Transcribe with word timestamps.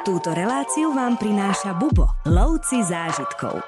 Túto 0.00 0.32
reláciu 0.32 0.96
vám 0.96 1.20
prináša 1.20 1.76
Bubo, 1.76 2.08
lovci 2.24 2.80
zážitkov. 2.80 3.60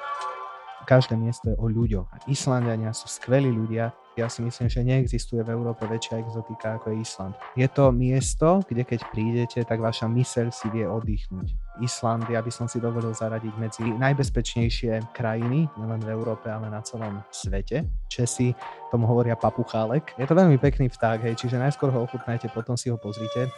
Každé 0.89 1.12
miesto 1.12 1.53
je 1.53 1.57
o 1.61 1.69
ľuďoch. 1.69 2.08
Islandiania 2.25 2.97
sú 2.97 3.05
skvelí 3.05 3.52
ľudia. 3.52 3.92
Ja 4.17 4.33
si 4.33 4.41
myslím, 4.41 4.73
že 4.73 4.81
neexistuje 4.81 5.45
v 5.45 5.53
Európe 5.53 5.84
väčšia 5.84 6.25
exotika 6.25 6.81
ako 6.81 6.89
je 6.89 7.05
Island. 7.05 7.37
Je 7.53 7.68
to 7.68 7.92
miesto, 7.92 8.64
kde 8.64 8.80
keď 8.80 9.00
prídete, 9.12 9.61
tak 9.61 9.84
vaša 9.84 10.09
myseľ 10.09 10.48
si 10.48 10.73
vie 10.73 10.89
oddychnúť. 10.89 11.52
Island, 11.84 12.24
ja 12.32 12.40
by 12.40 12.48
som 12.48 12.64
si 12.64 12.80
dovolil 12.80 13.12
zaradiť 13.12 13.54
medzi 13.60 13.84
najbezpečnejšie 13.92 15.12
krajiny, 15.12 15.68
nielen 15.76 16.00
v 16.00 16.12
Európe, 16.16 16.48
ale 16.48 16.72
na 16.72 16.80
celom 16.80 17.20
svete. 17.28 17.84
Česi 18.08 18.56
tomu 18.88 19.04
hovoria 19.04 19.36
papuchálek. 19.36 20.16
Je 20.16 20.24
to 20.24 20.32
veľmi 20.32 20.56
pekný 20.56 20.88
vták, 20.88 21.28
hej, 21.28 21.36
čiže 21.36 21.60
najskôr 21.60 21.92
ho 21.92 22.08
ochutnajte, 22.08 22.48
potom 22.56 22.72
si 22.72 22.88
ho 22.88 22.96
pozrite. 22.96 23.52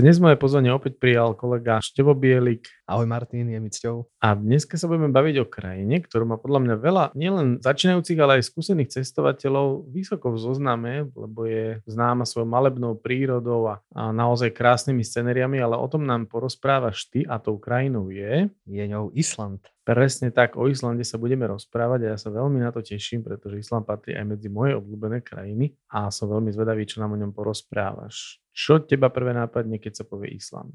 Dnes 0.00 0.16
moje 0.16 0.40
pozvanie 0.40 0.72
opäť 0.72 0.96
prijal 0.96 1.36
kolega 1.36 1.76
Števo 1.76 2.16
Bielik. 2.16 2.64
Ahoj 2.90 3.06
Martin, 3.06 3.46
je 3.46 3.60
mi 3.62 3.70
cťou. 3.70 4.10
A 4.18 4.34
dneska 4.34 4.74
sa 4.74 4.90
budeme 4.90 5.14
baviť 5.14 5.36
o 5.38 5.46
krajine, 5.46 6.02
ktorú 6.02 6.26
má 6.26 6.42
podľa 6.42 6.60
mňa 6.66 6.76
veľa 6.82 7.04
nielen 7.14 7.62
začínajúcich, 7.62 8.18
ale 8.18 8.42
aj 8.42 8.50
skúsených 8.50 8.98
cestovateľov 8.98 9.86
vysoko 9.94 10.34
v 10.34 10.42
zozname, 10.42 11.06
lebo 11.14 11.46
je 11.46 11.78
známa 11.86 12.26
svojou 12.26 12.50
malebnou 12.50 12.98
prírodou 12.98 13.70
a, 13.70 13.78
a 13.94 14.10
naozaj 14.10 14.50
krásnymi 14.50 15.06
scenériami, 15.06 15.62
ale 15.62 15.78
o 15.78 15.86
tom 15.86 16.02
nám 16.02 16.26
porozprávaš 16.26 17.06
ty 17.06 17.22
a 17.30 17.38
tou 17.38 17.62
krajinou 17.62 18.10
je... 18.10 18.50
Je 18.66 18.84
ňou 18.90 19.14
Island. 19.14 19.62
Presne 19.86 20.34
tak, 20.34 20.58
o 20.58 20.66
Islande 20.66 21.06
sa 21.06 21.14
budeme 21.14 21.46
rozprávať 21.46 22.10
a 22.10 22.10
ja 22.14 22.18
sa 22.18 22.34
veľmi 22.34 22.58
na 22.58 22.74
to 22.74 22.82
teším, 22.82 23.22
pretože 23.22 23.62
Island 23.62 23.86
patrí 23.86 24.18
aj 24.18 24.34
medzi 24.34 24.50
moje 24.50 24.74
obľúbené 24.74 25.22
krajiny 25.22 25.78
a 25.94 26.10
som 26.10 26.26
veľmi 26.26 26.50
zvedavý, 26.50 26.90
čo 26.90 26.98
nám 26.98 27.14
o 27.14 27.20
ňom 27.22 27.30
porozprávaš. 27.30 28.42
Čo 28.50 28.82
teba 28.82 29.14
prvé 29.14 29.30
nápadne, 29.30 29.78
keď 29.78 30.02
sa 30.02 30.04
povie 30.06 30.34
Island? 30.34 30.74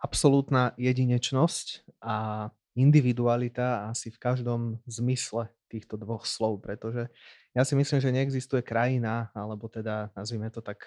Absolútna 0.00 0.72
jedinečnosť 0.80 1.84
a 2.00 2.48
individualita 2.72 3.92
asi 3.92 4.08
v 4.08 4.16
každom 4.16 4.60
zmysle 4.88 5.52
týchto 5.68 6.00
dvoch 6.00 6.26
slov, 6.26 6.64
pretože 6.64 7.06
ja 7.54 7.66
si 7.66 7.74
myslím, 7.74 7.98
že 7.98 8.14
neexistuje 8.14 8.62
krajina, 8.62 9.30
alebo 9.34 9.66
teda 9.66 10.10
nazvime 10.14 10.50
to 10.50 10.62
tak 10.62 10.86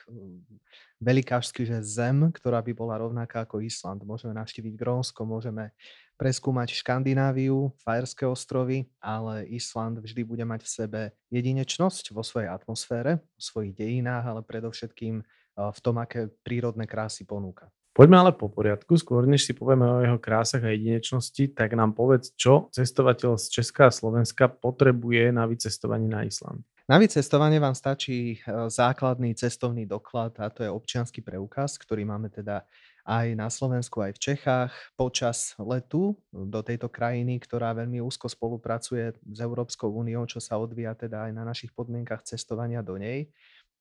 velikážsky, 1.00 1.68
že 1.68 1.84
zem, 1.84 2.32
ktorá 2.32 2.64
by 2.64 2.72
bola 2.72 3.00
rovnaká 3.00 3.44
ako 3.44 3.64
Island. 3.64 4.04
Môžeme 4.08 4.36
navštíviť 4.36 4.74
Grónsko, 4.76 5.28
môžeme 5.28 5.76
preskúmať 6.16 6.72
Škandináviu, 6.80 7.76
Fajerské 7.84 8.24
ostrovy, 8.28 8.88
ale 9.04 9.44
Island 9.52 10.00
vždy 10.00 10.24
bude 10.24 10.44
mať 10.48 10.64
v 10.64 10.72
sebe 10.72 11.02
jedinečnosť 11.32 12.16
vo 12.16 12.24
svojej 12.24 12.48
atmosfére, 12.48 13.20
vo 13.20 13.42
svojich 13.44 13.76
dejinách, 13.76 14.24
ale 14.24 14.42
predovšetkým 14.42 15.20
v 15.54 15.80
tom, 15.84 15.96
aké 16.00 16.32
prírodné 16.48 16.88
krásy 16.88 17.28
ponúka. 17.28 17.68
Poďme 17.94 18.26
ale 18.26 18.32
po 18.34 18.50
poriadku. 18.50 18.98
Skôr 18.98 19.30
než 19.30 19.46
si 19.46 19.54
povieme 19.54 19.86
o 19.86 20.02
jeho 20.02 20.18
krásach 20.18 20.66
a 20.66 20.74
jedinečnosti, 20.74 21.54
tak 21.54 21.78
nám 21.78 21.94
povedz, 21.94 22.34
čo 22.34 22.74
cestovateľ 22.74 23.38
z 23.38 23.62
Česka 23.62 23.88
a 23.88 23.94
Slovenska 23.94 24.50
potrebuje 24.50 25.30
na 25.30 25.46
vycestovanie 25.46 26.10
na 26.10 26.26
Island. 26.26 26.66
Na 26.90 26.98
vycestovanie 26.98 27.62
vám 27.62 27.78
stačí 27.78 28.36
e, 28.36 28.68
základný 28.68 29.38
cestovný 29.38 29.86
doklad 29.86 30.36
a 30.42 30.50
to 30.50 30.66
je 30.66 30.74
občianský 30.74 31.22
preukaz, 31.22 31.78
ktorý 31.78 32.04
máme 32.04 32.34
teda 32.34 32.66
aj 33.06 33.38
na 33.38 33.48
Slovensku, 33.48 34.02
aj 34.02 34.18
v 34.18 34.24
Čechách 34.32 34.74
počas 34.98 35.54
letu 35.62 36.18
do 36.34 36.60
tejto 36.66 36.90
krajiny, 36.90 37.40
ktorá 37.40 37.78
veľmi 37.78 38.02
úzko 38.04 38.26
spolupracuje 38.28 39.16
s 39.16 39.40
Európskou 39.40 39.92
úniou, 39.96 40.28
čo 40.28 40.42
sa 40.42 40.58
odvíja 40.60 40.98
teda 40.98 41.30
aj 41.30 41.32
na 41.32 41.44
našich 41.46 41.72
podmienkach 41.72 42.26
cestovania 42.26 42.82
do 42.82 42.98
nej 42.98 43.30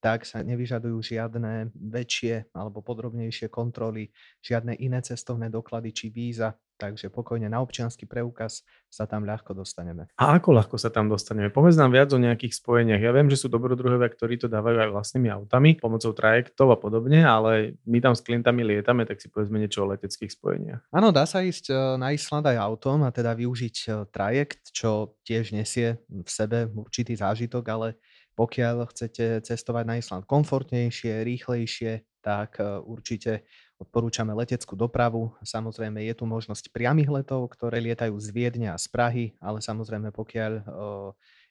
tak 0.03 0.27
sa 0.27 0.43
nevyžadujú 0.43 0.99
žiadne 0.99 1.71
väčšie 1.79 2.51
alebo 2.51 2.83
podrobnejšie 2.83 3.47
kontroly, 3.47 4.11
žiadne 4.43 4.75
iné 4.75 4.99
cestovné 4.99 5.47
doklady 5.47 5.95
či 5.95 6.11
víza, 6.11 6.59
takže 6.83 7.15
pokojne 7.15 7.47
na 7.47 7.63
občiansky 7.63 8.11
preukaz 8.11 8.67
sa 8.91 9.07
tam 9.07 9.23
ľahko 9.23 9.55
dostaneme. 9.55 10.11
A 10.19 10.35
ako 10.35 10.59
ľahko 10.59 10.75
sa 10.75 10.91
tam 10.91 11.07
dostaneme? 11.07 11.55
Povedz 11.55 11.79
nám 11.79 11.95
viac 11.95 12.11
o 12.11 12.19
nejakých 12.19 12.59
spojeniach. 12.59 12.99
Ja 12.99 13.15
viem, 13.15 13.31
že 13.31 13.39
sú 13.39 13.47
dobrodruhovia, 13.47 14.11
ktorí 14.11 14.43
to 14.43 14.51
dávajú 14.51 14.83
aj 14.83 14.91
vlastnými 14.91 15.31
autami, 15.31 15.79
pomocou 15.79 16.11
trajektov 16.11 16.75
a 16.75 16.77
podobne, 16.83 17.23
ale 17.23 17.79
my 17.87 18.03
tam 18.03 18.19
s 18.19 18.27
klientami 18.27 18.67
lietame, 18.67 19.07
tak 19.07 19.23
si 19.23 19.31
povedzme 19.31 19.63
niečo 19.63 19.87
o 19.87 19.91
leteckých 19.95 20.35
spojeniach. 20.35 20.83
Áno, 20.91 21.15
dá 21.15 21.23
sa 21.31 21.47
ísť 21.47 21.71
e, 21.71 21.75
na 22.03 22.11
Island 22.11 22.51
aj 22.51 22.59
autom 22.59 23.07
a 23.07 23.15
teda 23.15 23.39
využiť 23.39 23.77
e, 23.87 23.89
trajekt, 24.11 24.75
čo 24.75 25.15
tiež 25.23 25.55
nesie 25.55 26.03
v 26.11 26.27
sebe 26.27 26.67
určitý 26.75 27.15
zážitok, 27.15 27.65
ale 27.71 28.03
pokiaľ 28.35 28.89
chcete 28.89 29.45
cestovať 29.45 29.85
na 29.85 29.95
Island 30.01 30.25
komfortnejšie, 30.25 31.23
rýchlejšie, 31.23 32.05
tak 32.23 32.63
e, 32.63 32.81
určite 32.87 33.45
odporúčame 33.83 34.31
leteckú 34.33 34.79
dopravu. 34.79 35.35
Samozrejme 35.43 36.07
je 36.07 36.15
tu 36.15 36.25
možnosť 36.25 36.71
priamých 36.71 37.23
letov, 37.23 37.51
ktoré 37.53 37.83
lietajú 37.83 38.15
z 38.23 38.29
Viedne 38.31 38.71
a 38.71 38.79
z 38.79 38.87
Prahy, 38.89 39.27
ale 39.43 39.59
samozrejme 39.59 40.15
pokiaľ 40.15 40.53
e, 40.59 40.63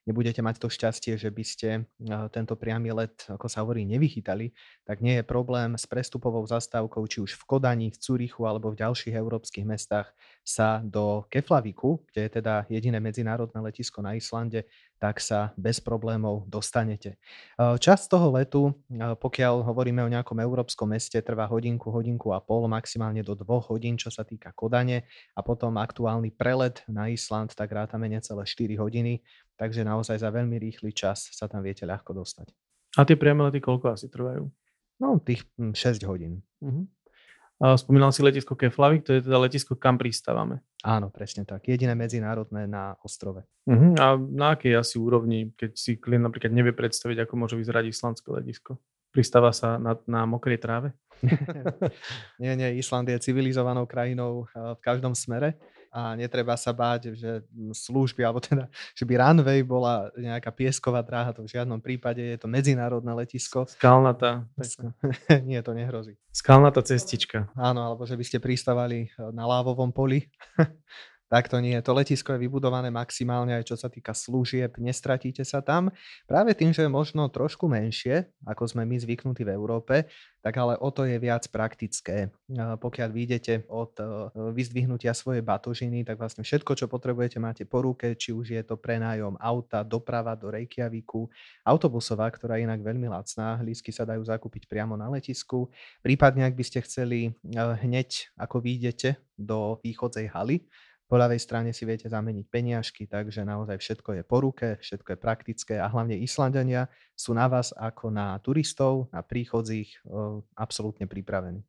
nebudete 0.06 0.42
mať 0.42 0.58
to 0.58 0.68
šťastie, 0.68 1.14
že 1.18 1.30
by 1.30 1.44
ste 1.46 1.70
tento 2.34 2.58
priamy 2.58 2.90
let, 2.90 3.26
ako 3.30 3.46
sa 3.46 3.62
hovorí, 3.62 3.86
nevychytali, 3.86 4.50
tak 4.82 5.00
nie 5.00 5.22
je 5.22 5.24
problém 5.26 5.78
s 5.78 5.86
prestupovou 5.86 6.42
zastávkou, 6.48 7.06
či 7.06 7.22
už 7.22 7.38
v 7.38 7.44
Kodani, 7.46 7.88
v 7.94 7.98
Cúrichu 8.02 8.50
alebo 8.50 8.74
v 8.74 8.82
ďalších 8.82 9.14
európskych 9.14 9.66
mestách 9.66 10.10
sa 10.42 10.82
do 10.82 11.30
Keflaviku, 11.30 12.02
kde 12.10 12.22
je 12.26 12.32
teda 12.42 12.66
jediné 12.66 12.98
medzinárodné 12.98 13.62
letisko 13.62 14.02
na 14.02 14.18
Islande, 14.18 14.66
tak 15.02 15.18
sa 15.18 15.50
bez 15.58 15.82
problémov 15.82 16.46
dostanete. 16.46 17.18
Čas 17.58 18.06
toho 18.06 18.38
letu, 18.38 18.70
pokiaľ 18.94 19.66
hovoríme 19.66 20.06
o 20.06 20.14
nejakom 20.14 20.38
európskom 20.38 20.94
meste, 20.94 21.18
trvá 21.26 21.50
hodinku, 21.50 21.90
hodinku 21.90 22.30
a 22.34 22.42
pol, 22.42 22.70
maximálne 22.70 23.26
do 23.26 23.34
dvoch 23.34 23.74
hodín, 23.74 23.98
čo 23.98 24.14
sa 24.14 24.22
týka 24.22 24.54
Kodane 24.54 25.10
a 25.34 25.42
potom 25.42 25.74
aktuálny 25.82 26.30
prelet 26.38 26.86
na 26.86 27.10
Island, 27.10 27.58
tak 27.58 27.74
rátame 27.74 28.14
necelé 28.14 28.46
4 28.46 28.78
hodiny, 28.78 29.26
takže 29.62 29.86
naozaj 29.86 30.18
za 30.18 30.34
veľmi 30.34 30.58
rýchly 30.58 30.90
čas 30.90 31.30
sa 31.30 31.46
tam 31.46 31.62
viete 31.62 31.86
ľahko 31.86 32.18
dostať. 32.18 32.50
A 32.98 33.06
tie 33.06 33.14
priame 33.14 33.46
lety 33.46 33.62
koľko 33.62 33.94
asi 33.94 34.10
trvajú? 34.10 34.50
No, 34.98 35.22
tých 35.22 35.46
6 35.62 35.78
hm, 35.78 36.10
hodín. 36.10 36.42
Uh-huh. 36.66 36.90
Spomínal 37.78 38.10
si 38.10 38.26
letisko 38.26 38.58
Keflavik, 38.58 39.06
to 39.06 39.14
je 39.14 39.22
teda 39.22 39.38
letisko, 39.38 39.78
kam 39.78 40.02
pristávame. 40.02 40.66
Áno, 40.82 41.14
presne 41.14 41.46
tak. 41.46 41.70
Jediné 41.70 41.94
medzinárodné 41.94 42.66
na 42.66 42.98
ostrove. 43.06 43.46
Uh-huh. 43.70 43.94
A 44.02 44.18
na 44.18 44.58
akej 44.58 44.82
asi 44.82 44.98
úrovni, 44.98 45.54
keď 45.54 45.78
si 45.78 46.02
klient 46.02 46.26
napríklad 46.26 46.50
nevie 46.50 46.74
predstaviť, 46.74 47.22
ako 47.22 47.34
môže 47.38 47.54
vyzerať 47.54 47.94
islandské 47.94 48.34
letisko? 48.34 48.82
Pristáva 49.14 49.54
sa 49.54 49.78
na, 49.78 49.94
na 50.10 50.26
mokrej 50.26 50.58
tráve? 50.58 50.90
nie, 52.42 52.58
nie, 52.58 52.82
Island 52.82 53.14
je 53.14 53.22
civilizovanou 53.22 53.86
krajinou 53.86 54.50
eh, 54.50 54.74
v 54.74 54.82
každom 54.82 55.14
smere 55.14 55.54
a 55.92 56.16
netreba 56.16 56.56
sa 56.56 56.72
báť, 56.72 57.12
že 57.12 57.44
služby, 57.76 58.24
alebo 58.24 58.40
teda, 58.40 58.72
že 58.96 59.04
by 59.04 59.20
runway 59.20 59.60
bola 59.60 60.08
nejaká 60.16 60.48
piesková 60.56 61.04
dráha, 61.04 61.36
to 61.36 61.44
v 61.44 61.52
žiadnom 61.52 61.84
prípade 61.84 62.24
je 62.24 62.40
to 62.40 62.48
medzinárodné 62.48 63.12
letisko. 63.12 63.68
Skalnatá. 63.68 64.48
nie, 65.48 65.60
to 65.60 65.76
nehrozí. 65.76 66.16
Skalnatá 66.32 66.80
cestička. 66.80 67.52
Áno, 67.60 67.84
alebo 67.84 68.08
že 68.08 68.16
by 68.16 68.24
ste 68.24 68.40
pristávali 68.40 69.12
eh, 69.12 69.30
na 69.36 69.44
lávovom 69.44 69.92
poli 69.92 70.24
tak 71.32 71.48
to 71.48 71.64
nie. 71.64 71.80
To 71.80 71.96
letisko 71.96 72.36
je 72.36 72.44
vybudované 72.44 72.92
maximálne 72.92 73.56
aj 73.56 73.72
čo 73.72 73.80
sa 73.80 73.88
týka 73.88 74.12
služieb, 74.12 74.76
nestratíte 74.76 75.48
sa 75.48 75.64
tam. 75.64 75.88
Práve 76.28 76.52
tým, 76.52 76.76
že 76.76 76.84
je 76.84 76.92
možno 76.92 77.32
trošku 77.32 77.72
menšie, 77.72 78.28
ako 78.44 78.68
sme 78.68 78.84
my 78.84 79.00
zvyknutí 79.00 79.48
v 79.48 79.56
Európe, 79.56 80.12
tak 80.44 80.60
ale 80.60 80.76
o 80.76 80.92
to 80.92 81.08
je 81.08 81.16
viac 81.16 81.48
praktické. 81.48 82.36
Pokiaľ 82.52 83.10
vyjdete 83.16 83.72
od 83.72 83.96
e, 83.96 84.04
vyzdvihnutia 84.58 85.16
svojej 85.16 85.40
batožiny, 85.40 86.04
tak 86.04 86.20
vlastne 86.20 86.44
všetko, 86.44 86.76
čo 86.76 86.92
potrebujete, 86.92 87.40
máte 87.40 87.64
po 87.64 87.80
ruke, 87.80 88.12
či 88.20 88.36
už 88.36 88.52
je 88.52 88.64
to 88.68 88.76
prenájom 88.76 89.40
auta, 89.40 89.88
doprava 89.88 90.36
do 90.36 90.52
Reykjaviku, 90.52 91.32
autobusová, 91.64 92.28
ktorá 92.28 92.60
je 92.60 92.68
inak 92.68 92.84
veľmi 92.84 93.08
lacná, 93.08 93.62
lísky 93.64 93.94
sa 93.94 94.04
dajú 94.04 94.26
zakúpiť 94.26 94.68
priamo 94.68 95.00
na 95.00 95.08
letisku. 95.08 95.72
Prípadne, 96.04 96.44
ak 96.44 96.58
by 96.58 96.64
ste 96.68 96.84
chceli 96.84 97.32
e, 97.32 97.32
hneď, 97.56 98.34
ako 98.36 98.60
vyjdete 98.60 99.16
do 99.38 99.78
východzej 99.86 100.28
haly, 100.34 100.66
po 101.12 101.20
ľavej 101.20 101.44
strane 101.44 101.76
si 101.76 101.84
viete 101.84 102.08
zameniť 102.08 102.48
peniažky, 102.48 103.04
takže 103.04 103.44
naozaj 103.44 103.84
všetko 103.84 104.16
je 104.16 104.24
po 104.24 104.40
ruke, 104.40 104.80
všetko 104.80 105.12
je 105.12 105.20
praktické 105.20 105.76
a 105.76 105.92
hlavne 105.92 106.16
Islandania 106.16 106.88
sú 107.20 107.36
na 107.36 107.52
vás 107.52 107.76
ako 107.76 108.16
na 108.16 108.40
turistov, 108.40 109.12
na 109.12 109.20
príchodzích 109.20 109.92
absolútne 110.56 111.12
pripravení. 111.12 111.68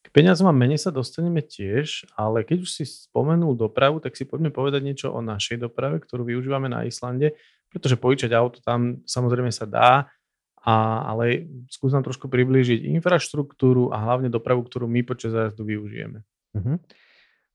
K 0.00 0.08
peniazom 0.08 0.48
a 0.48 0.56
mene 0.56 0.80
sa 0.80 0.88
dostaneme 0.88 1.44
tiež, 1.44 2.08
ale 2.16 2.40
keď 2.40 2.64
už 2.64 2.70
si 2.72 2.88
spomenul 2.88 3.52
dopravu, 3.52 4.00
tak 4.00 4.16
si 4.16 4.24
poďme 4.24 4.48
povedať 4.48 4.80
niečo 4.80 5.12
o 5.12 5.20
našej 5.20 5.60
doprave, 5.60 6.00
ktorú 6.00 6.24
využívame 6.24 6.72
na 6.72 6.88
Islande, 6.88 7.36
pretože 7.68 8.00
požičať 8.00 8.32
auto 8.32 8.64
tam 8.64 9.04
samozrejme 9.04 9.52
sa 9.52 9.68
dá, 9.68 10.08
a, 10.64 11.04
ale 11.04 11.52
skús 11.68 11.92
nám 11.92 12.08
trošku 12.08 12.32
priblížiť 12.32 12.88
infraštruktúru 12.96 13.92
a 13.92 14.00
hlavne 14.00 14.32
dopravu, 14.32 14.64
ktorú 14.64 14.88
my 14.88 15.04
počas 15.04 15.36
zájazdu 15.36 15.68
využijeme. 15.68 16.24
Uh-huh. 16.56 16.80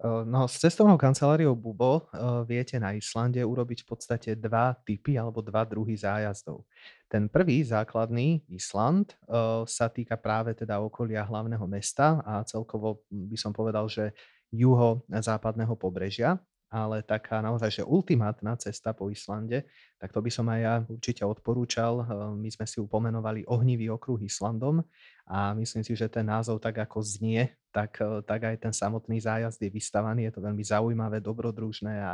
No, 0.03 0.43
s 0.43 0.59
cestovnou 0.59 0.99
kanceláriou 0.99 1.55
Bubo 1.55 2.11
viete 2.43 2.75
na 2.75 2.91
Islande 2.91 3.39
urobiť 3.39 3.87
v 3.87 3.87
podstate 3.87 4.29
dva 4.35 4.75
typy 4.75 5.15
alebo 5.15 5.39
dva 5.39 5.63
druhy 5.63 5.95
zájazdov. 5.95 6.67
Ten 7.07 7.31
prvý, 7.31 7.63
základný, 7.63 8.43
Island, 8.51 9.15
sa 9.63 9.87
týka 9.87 10.19
práve 10.19 10.51
teda 10.51 10.83
okolia 10.83 11.23
hlavného 11.23 11.63
mesta 11.63 12.19
a 12.27 12.43
celkovo 12.43 13.07
by 13.07 13.39
som 13.39 13.55
povedal, 13.55 13.87
že 13.87 14.11
juho-západného 14.51 15.79
pobrežia 15.79 16.43
ale 16.75 16.99
taká 17.05 17.39
naozaj, 17.39 17.71
že 17.71 17.83
ultimátna 17.87 18.59
cesta 18.59 18.91
po 18.91 19.07
Islande, 19.07 19.63
tak 19.95 20.11
to 20.11 20.19
by 20.19 20.27
som 20.27 20.43
aj 20.51 20.59
ja 20.59 20.75
určite 20.83 21.23
odporúčal. 21.23 22.03
My 22.35 22.51
sme 22.51 22.67
si 22.67 22.83
upomenovali 22.83 23.47
ohnivý 23.47 23.95
okruh 23.95 24.19
Islandom 24.19 24.83
a 25.25 25.57
myslím 25.57 25.81
si, 25.81 25.97
že 25.97 26.05
ten 26.05 26.25
názov 26.25 26.61
tak 26.61 26.77
ako 26.77 27.01
znie, 27.01 27.49
tak, 27.73 27.97
eh, 27.99 28.21
tak 28.23 28.39
aj 28.45 28.55
ten 28.61 28.73
samotný 28.73 29.19
zájazd 29.19 29.59
je 29.59 29.73
vystavaný, 29.73 30.29
je 30.29 30.33
to 30.37 30.41
veľmi 30.45 30.63
zaujímavé, 30.63 31.17
dobrodružné 31.19 31.97
a, 31.99 32.13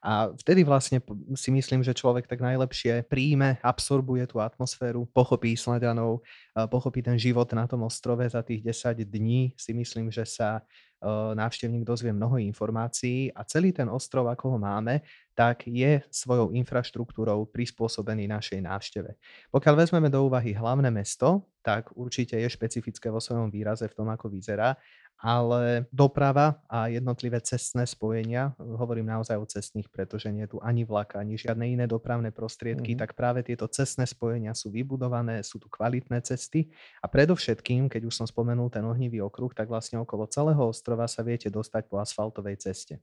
a 0.00 0.12
vtedy 0.32 0.64
vlastne 0.64 1.02
si 1.36 1.50
myslím, 1.52 1.84
že 1.84 1.92
človek 1.92 2.24
tak 2.24 2.40
najlepšie 2.40 3.04
príjme, 3.10 3.60
absorbuje 3.60 4.24
tú 4.30 4.40
atmosféru, 4.40 5.04
pochopí 5.10 5.58
Islandianov, 5.58 6.22
eh, 6.56 6.64
pochopí 6.70 7.02
ten 7.02 7.18
život 7.18 7.50
na 7.52 7.66
tom 7.66 7.82
ostrove 7.84 8.24
za 8.24 8.40
tých 8.40 8.64
10 8.64 9.04
dní, 9.04 9.52
si 9.58 9.74
myslím, 9.74 10.08
že 10.08 10.22
sa 10.24 10.62
eh, 11.02 11.34
návštevník 11.34 11.82
dozvie 11.82 12.14
mnoho 12.14 12.38
informácií 12.38 13.34
a 13.34 13.42
celý 13.42 13.74
ten 13.74 13.90
ostrov, 13.90 14.30
ako 14.30 14.54
ho 14.54 14.58
máme, 14.62 15.02
tak 15.32 15.64
je 15.68 16.04
svojou 16.12 16.52
infraštruktúrou 16.52 17.48
prispôsobený 17.48 18.28
našej 18.28 18.60
návšteve. 18.60 19.10
Pokiaľ 19.48 19.74
vezmeme 19.74 20.12
do 20.12 20.28
úvahy 20.28 20.52
hlavné 20.52 20.92
mesto, 20.92 21.48
tak 21.62 21.94
určite 21.94 22.36
je 22.36 22.48
špecifické 22.50 23.08
vo 23.08 23.22
svojom 23.22 23.48
výraze 23.48 23.86
v 23.86 23.96
tom, 23.96 24.10
ako 24.10 24.28
vyzerá 24.28 24.76
ale 25.22 25.86
doprava 25.94 26.58
a 26.66 26.90
jednotlivé 26.90 27.38
cestné 27.38 27.86
spojenia, 27.86 28.58
hovorím 28.58 29.06
naozaj 29.06 29.38
o 29.38 29.46
cestných, 29.46 29.86
pretože 29.86 30.26
nie 30.34 30.50
je 30.50 30.58
tu 30.58 30.58
ani 30.58 30.82
vlak, 30.82 31.14
ani 31.14 31.38
žiadne 31.38 31.62
iné 31.62 31.86
dopravné 31.86 32.34
prostriedky, 32.34 32.98
mm-hmm. 32.98 33.02
tak 33.06 33.14
práve 33.14 33.46
tieto 33.46 33.70
cestné 33.70 34.02
spojenia 34.02 34.50
sú 34.58 34.74
vybudované, 34.74 35.46
sú 35.46 35.62
tu 35.62 35.70
kvalitné 35.70 36.18
cesty 36.26 36.74
a 36.98 37.06
predovšetkým, 37.06 37.86
keď 37.86 38.10
už 38.10 38.18
som 38.18 38.26
spomenul 38.26 38.66
ten 38.74 38.82
ohnivý 38.82 39.22
okruh, 39.22 39.54
tak 39.54 39.70
vlastne 39.70 40.02
okolo 40.02 40.26
celého 40.26 40.58
ostrova 40.58 41.06
sa 41.06 41.22
viete 41.22 41.46
dostať 41.46 41.86
po 41.86 42.02
asfaltovej 42.02 42.58
ceste. 42.58 42.98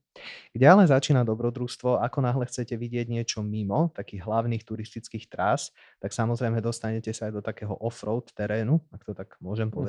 Kde 0.51 0.65
ale 0.67 0.91
začína 0.91 1.23
dobrodružstvo, 1.23 2.03
ako 2.03 2.19
náhle 2.19 2.43
chcete 2.51 2.75
vidieť 2.75 3.07
niečo 3.07 3.39
mimo 3.39 3.95
takých 3.95 4.27
hlavných 4.27 4.67
turistických 4.67 5.31
trás, 5.31 5.71
tak 6.03 6.11
samozrejme 6.11 6.59
dostanete 6.59 7.15
sa 7.15 7.31
aj 7.31 7.39
do 7.39 7.41
takého 7.41 7.79
off-road 7.79 8.27
terénu, 8.35 8.83
ak 8.91 9.07
to 9.07 9.15
tak 9.15 9.39
môžem 9.39 9.71
mm-hmm. 9.71 9.79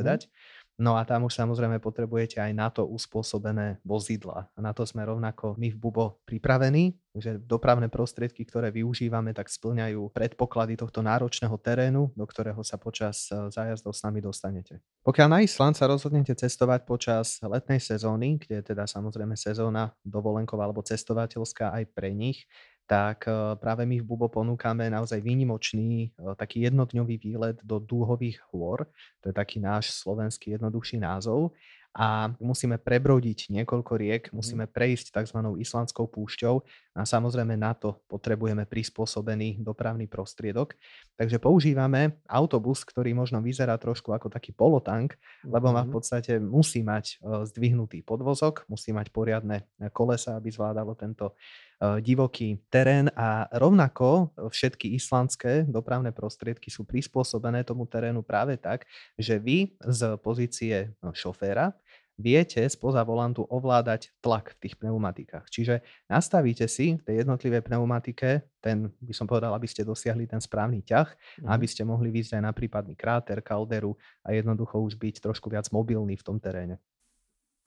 No 0.80 0.96
a 0.96 1.04
tam 1.04 1.28
už 1.28 1.36
samozrejme 1.36 1.76
potrebujete 1.82 2.40
aj 2.40 2.52
na 2.56 2.72
to 2.72 2.88
uspôsobené 2.88 3.82
vozidla. 3.84 4.48
A 4.56 4.58
na 4.64 4.72
to 4.72 4.88
sme 4.88 5.04
rovnako 5.04 5.52
my 5.60 5.68
v 5.68 5.76
Bubo 5.76 6.24
pripravení, 6.24 6.96
že 7.12 7.36
dopravné 7.36 7.92
prostriedky, 7.92 8.48
ktoré 8.48 8.72
využívame, 8.72 9.36
tak 9.36 9.52
splňajú 9.52 10.08
predpoklady 10.14 10.80
tohto 10.80 11.04
náročného 11.04 11.52
terénu, 11.60 12.14
do 12.16 12.24
ktorého 12.24 12.64
sa 12.64 12.80
počas 12.80 13.28
e, 13.28 13.52
zájazdov 13.52 13.92
s 13.92 14.00
nami 14.06 14.24
dostanete. 14.24 14.80
Pokiaľ 15.04 15.28
na 15.28 15.38
Island 15.44 15.76
sa 15.76 15.90
rozhodnete 15.90 16.32
cestovať 16.32 16.88
počas 16.88 17.42
letnej 17.44 17.82
sezóny, 17.82 18.40
kde 18.40 18.62
je 18.62 18.72
teda 18.72 18.88
samozrejme 18.88 19.36
sezóna 19.36 19.92
dovolenková 20.06 20.64
alebo 20.64 20.80
cestovateľská 20.86 21.76
aj 21.76 21.84
pre 21.92 22.14
nich, 22.16 22.48
tak 22.90 23.30
e, 23.30 23.54
práve 23.62 23.86
my 23.86 24.02
v 24.02 24.08
Bubo 24.10 24.26
ponúkame 24.26 24.90
naozaj 24.90 25.22
výnimočný 25.22 26.10
e, 26.10 26.34
taký 26.34 26.66
jednodňový 26.66 27.22
výlet 27.22 27.62
do 27.62 27.78
Dúhových 27.78 28.42
hôr. 28.50 28.82
To 29.22 29.30
je 29.30 29.34
taký 29.34 29.62
náš 29.62 29.94
slovenský 29.94 30.58
jednoduchší 30.58 30.98
názov 30.98 31.54
a 31.90 32.30
musíme 32.38 32.78
prebrodiť 32.78 33.50
niekoľko 33.50 33.92
riek, 33.94 34.22
mhm. 34.30 34.34
musíme 34.34 34.64
prejsť 34.66 35.22
tzv. 35.22 35.38
islandskou 35.58 36.10
púšťou 36.10 36.66
a 36.98 37.02
samozrejme 37.06 37.54
na 37.54 37.78
to 37.78 38.02
potrebujeme 38.10 38.66
prispôsobený 38.66 39.62
dopravný 39.62 40.10
prostriedok. 40.10 40.74
Takže 41.14 41.38
používame 41.38 42.18
autobus, 42.26 42.82
ktorý 42.82 43.14
možno 43.14 43.38
vyzerá 43.38 43.78
trošku 43.78 44.10
ako 44.10 44.34
taký 44.34 44.50
polotank, 44.50 45.14
lebo 45.46 45.70
má 45.70 45.86
v 45.86 45.90
mhm. 45.90 45.94
podstate 45.94 46.32
musí 46.42 46.82
mať 46.82 47.22
e, 47.22 47.46
zdvihnutý 47.54 48.02
podvozok, 48.02 48.66
musí 48.66 48.90
mať 48.90 49.14
poriadne 49.14 49.66
kolesa, 49.94 50.38
aby 50.38 50.50
zvládalo 50.50 50.98
tento 50.98 51.38
divoký 51.80 52.60
terén 52.68 53.08
a 53.16 53.48
rovnako 53.56 54.36
všetky 54.52 54.92
islandské 55.00 55.64
dopravné 55.64 56.12
prostriedky 56.12 56.68
sú 56.68 56.84
prispôsobené 56.84 57.64
tomu 57.64 57.88
terénu 57.88 58.20
práve 58.20 58.60
tak, 58.60 58.84
že 59.16 59.40
vy 59.40 59.72
z 59.80 60.20
pozície 60.20 60.92
no, 61.00 61.16
šoféra 61.16 61.72
viete 62.20 62.60
spoza 62.68 63.00
volantu 63.00 63.48
ovládať 63.48 64.12
tlak 64.20 64.52
v 64.52 64.68
tých 64.68 64.74
pneumatikách. 64.76 65.48
Čiže 65.48 65.80
nastavíte 66.04 66.68
si 66.68 67.00
v 67.00 67.02
tej 67.02 67.24
jednotlivej 67.24 67.64
pneumatike 67.64 68.44
ten, 68.60 68.92
by 69.00 69.14
som 69.16 69.24
povedal, 69.24 69.56
aby 69.56 69.64
ste 69.64 69.88
dosiahli 69.88 70.28
ten 70.28 70.38
správny 70.38 70.84
ťah, 70.84 71.08
mm. 71.40 71.48
aby 71.48 71.64
ste 71.64 71.88
mohli 71.88 72.12
výjsť 72.12 72.36
aj 72.36 72.42
na 72.44 72.52
prípadný 72.52 72.92
kráter, 72.92 73.40
kalderu 73.40 73.96
a 74.20 74.36
jednoducho 74.36 74.76
už 74.84 75.00
byť 75.00 75.24
trošku 75.24 75.48
viac 75.48 75.64
mobilný 75.72 76.20
v 76.20 76.26
tom 76.28 76.36
teréne. 76.36 76.76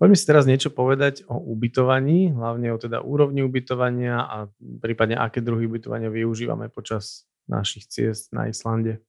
Poďme 0.01 0.18
si 0.18 0.25
teraz 0.25 0.44
niečo 0.50 0.74
povedať 0.74 1.24
o 1.30 1.38
ubytovaní, 1.38 2.34
hlavne 2.34 2.74
o 2.74 2.81
teda 2.81 3.06
úrovni 3.06 3.45
ubytovania 3.45 4.25
a 4.25 4.38
prípadne 4.60 5.16
aké 5.16 5.40
druhy 5.40 5.69
ubytovania 5.69 6.10
využívame 6.10 6.68
počas 6.68 7.30
našich 7.45 7.88
ciest 7.88 8.34
na 8.34 8.50
Islande. 8.50 9.00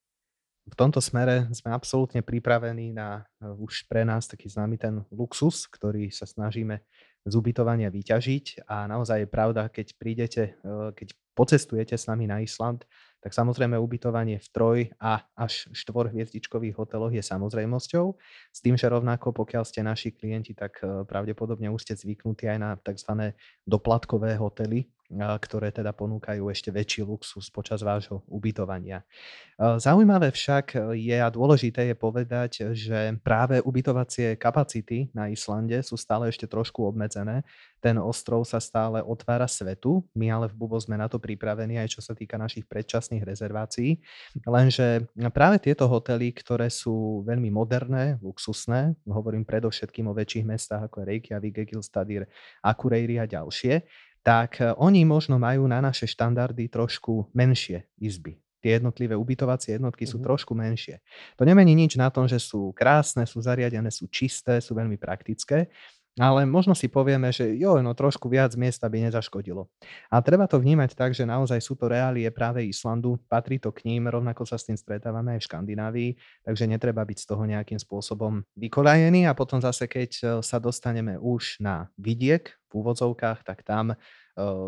V 0.65 0.75
tomto 0.77 0.97
smere 1.05 1.45
sme 1.53 1.77
absolútne 1.77 2.25
pripravení 2.25 2.97
na 2.97 3.29
e, 3.37 3.53
už 3.53 3.85
pre 3.85 4.01
nás 4.01 4.25
taký 4.25 4.49
známy 4.49 4.81
ten 4.81 5.05
luxus, 5.13 5.69
ktorý 5.69 6.09
sa 6.09 6.25
snažíme 6.25 6.81
z 7.25 7.33
ubytovania 7.37 7.93
vyťažiť. 7.93 8.65
A 8.65 8.89
naozaj 8.89 9.25
je 9.25 9.29
pravda, 9.29 9.69
keď 9.69 9.87
prídete, 10.01 10.43
e, 10.65 10.93
keď 10.97 11.13
pocestujete 11.37 12.01
s 12.01 12.09
nami 12.09 12.25
na 12.25 12.41
Island, 12.41 12.89
tak 13.25 13.33
samozrejme 13.33 13.81
ubytovanie 13.81 14.37
v 14.37 14.49
troj 14.53 14.79
a 15.01 15.25
až 15.33 15.73
štvorhviezdičkových 15.73 16.77
hoteloch 16.77 17.09
je 17.09 17.25
samozrejmosťou. 17.25 18.07
S 18.53 18.61
tým, 18.61 18.77
že 18.77 18.93
rovnako 18.93 19.33
pokiaľ 19.33 19.65
ste 19.65 19.81
naši 19.81 20.13
klienti, 20.13 20.53
tak 20.53 20.85
e, 20.85 21.09
pravdepodobne 21.09 21.73
už 21.73 21.89
ste 21.89 21.97
zvyknutí 21.97 22.45
aj 22.53 22.59
na 22.61 22.71
tzv. 22.77 23.33
doplatkové 23.65 24.37
hotely, 24.37 24.93
ktoré 25.15 25.71
teda 25.71 25.95
ponúkajú 25.95 26.51
ešte 26.51 26.75
väčší 26.75 27.07
luxus 27.07 27.47
počas 27.49 27.81
vášho 27.87 28.27
ubytovania. 28.27 29.07
Zaujímavé 29.55 30.35
však 30.35 30.97
je 30.99 31.15
a 31.15 31.31
dôležité 31.31 31.87
je 31.93 31.97
povedať, 31.97 32.51
že 32.75 33.15
práve 33.23 33.63
ubytovacie 33.63 34.35
kapacity 34.35 35.15
na 35.15 35.31
Islande 35.31 35.79
sú 35.87 35.95
stále 35.95 36.27
ešte 36.27 36.51
trošku 36.51 36.83
obmedzené. 36.83 37.47
Ten 37.79 38.01
ostrov 38.01 38.49
sa 38.49 38.59
stále 38.59 39.05
otvára 39.05 39.47
svetu, 39.47 40.03
my 40.17 40.33
ale 40.33 40.47
v 40.51 40.57
Bubo 40.57 40.81
sme 40.81 40.97
na 40.97 41.07
to 41.07 41.21
pripravení 41.21 41.77
aj 41.79 41.95
čo 41.95 42.01
sa 42.03 42.17
týka 42.17 42.35
našich 42.35 42.65
predčasných 42.67 43.23
rezervácií. 43.23 44.01
Lenže 44.43 45.07
práve 45.31 45.61
tieto 45.61 45.87
hotely, 45.87 46.33
ktoré 46.35 46.67
sú 46.73 47.23
veľmi 47.29 47.53
moderné, 47.53 48.19
luxusné, 48.25 48.97
hovorím 49.07 49.45
predovšetkým 49.47 50.11
o 50.11 50.17
väčších 50.17 50.49
mestách 50.49 50.89
ako 50.89 51.05
je 51.05 51.09
Reykjavík, 51.15 51.61
Egilstadir, 51.61 52.27
Akureyri 52.65 53.21
a 53.21 53.29
ďalšie, 53.29 53.85
tak 54.25 54.59
e, 54.59 54.73
oni 54.81 55.05
možno 55.05 55.37
majú 55.37 55.69
na 55.69 55.85
naše 55.85 56.09
štandardy 56.09 56.73
trošku 56.73 57.29
menšie 57.37 57.85
izby. 58.01 58.41
Tie 58.65 58.81
jednotlivé 58.81 59.13
ubytovacie 59.13 59.77
jednotky 59.77 60.09
sú 60.09 60.17
mm-hmm. 60.17 60.29
trošku 60.33 60.57
menšie. 60.57 61.05
To 61.37 61.45
nemení 61.45 61.77
nič 61.77 62.01
na 62.01 62.09
tom, 62.09 62.25
že 62.25 62.41
sú 62.41 62.73
krásne, 62.73 63.29
sú 63.29 63.45
zariadené, 63.45 63.93
sú 63.93 64.09
čisté, 64.09 64.65
sú 64.65 64.73
veľmi 64.73 64.97
praktické, 64.97 65.69
ale 66.15 66.47
možno 66.47 66.79
si 66.79 66.87
povieme, 66.87 67.35
že 67.35 67.59
jo, 67.59 67.83
no 67.83 67.91
trošku 67.91 68.31
viac 68.31 68.55
miesta 68.55 68.87
by 68.87 69.11
nezaškodilo. 69.11 69.67
A 70.15 70.23
treba 70.23 70.47
to 70.47 70.63
vnímať 70.63 70.95
tak, 70.95 71.11
že 71.11 71.27
naozaj 71.27 71.59
sú 71.59 71.75
to 71.75 71.91
reálie 71.91 72.31
práve 72.31 72.63
Islandu, 72.63 73.19
patrí 73.27 73.59
to 73.59 73.75
k 73.75 73.83
ním, 73.91 74.07
rovnako 74.07 74.47
sa 74.47 74.55
s 74.55 74.71
tým 74.71 74.79
stretávame 74.79 75.35
aj 75.35 75.41
v 75.43 75.47
Škandinávii, 75.51 76.11
takže 76.47 76.71
netreba 76.71 77.03
byť 77.03 77.19
z 77.19 77.27
toho 77.27 77.43
nejakým 77.51 77.83
spôsobom 77.83 78.47
vykolajený 78.55 79.27
a 79.27 79.35
potom 79.35 79.59
zase, 79.59 79.91
keď 79.91 80.11
e, 80.15 80.23
sa 80.47 80.63
dostaneme 80.63 81.19
už 81.19 81.59
na 81.59 81.91
vidiek 81.99 82.47
v 82.71 82.73
úvodzovkách, 82.79 83.43
tak 83.43 83.67
tam 83.67 83.99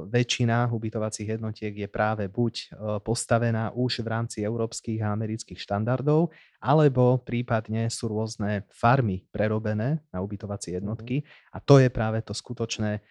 väčšina 0.06 0.70
ubytovacích 0.70 1.38
jednotiek 1.38 1.74
je 1.74 1.88
práve 1.90 2.30
buď 2.30 2.78
postavená 3.02 3.74
už 3.74 4.06
v 4.06 4.08
rámci 4.08 4.38
európskych 4.46 5.02
a 5.02 5.10
amerických 5.10 5.58
štandardov, 5.58 6.30
alebo 6.62 7.18
prípadne 7.18 7.90
sú 7.90 8.06
rôzne 8.06 8.62
farmy 8.70 9.26
prerobené 9.34 10.06
na 10.14 10.22
ubytovacie 10.22 10.74
mhm. 10.74 10.78
jednotky 10.78 11.16
a 11.50 11.58
to 11.58 11.82
je 11.82 11.90
práve 11.90 12.22
to 12.22 12.30
skutočné 12.30 13.02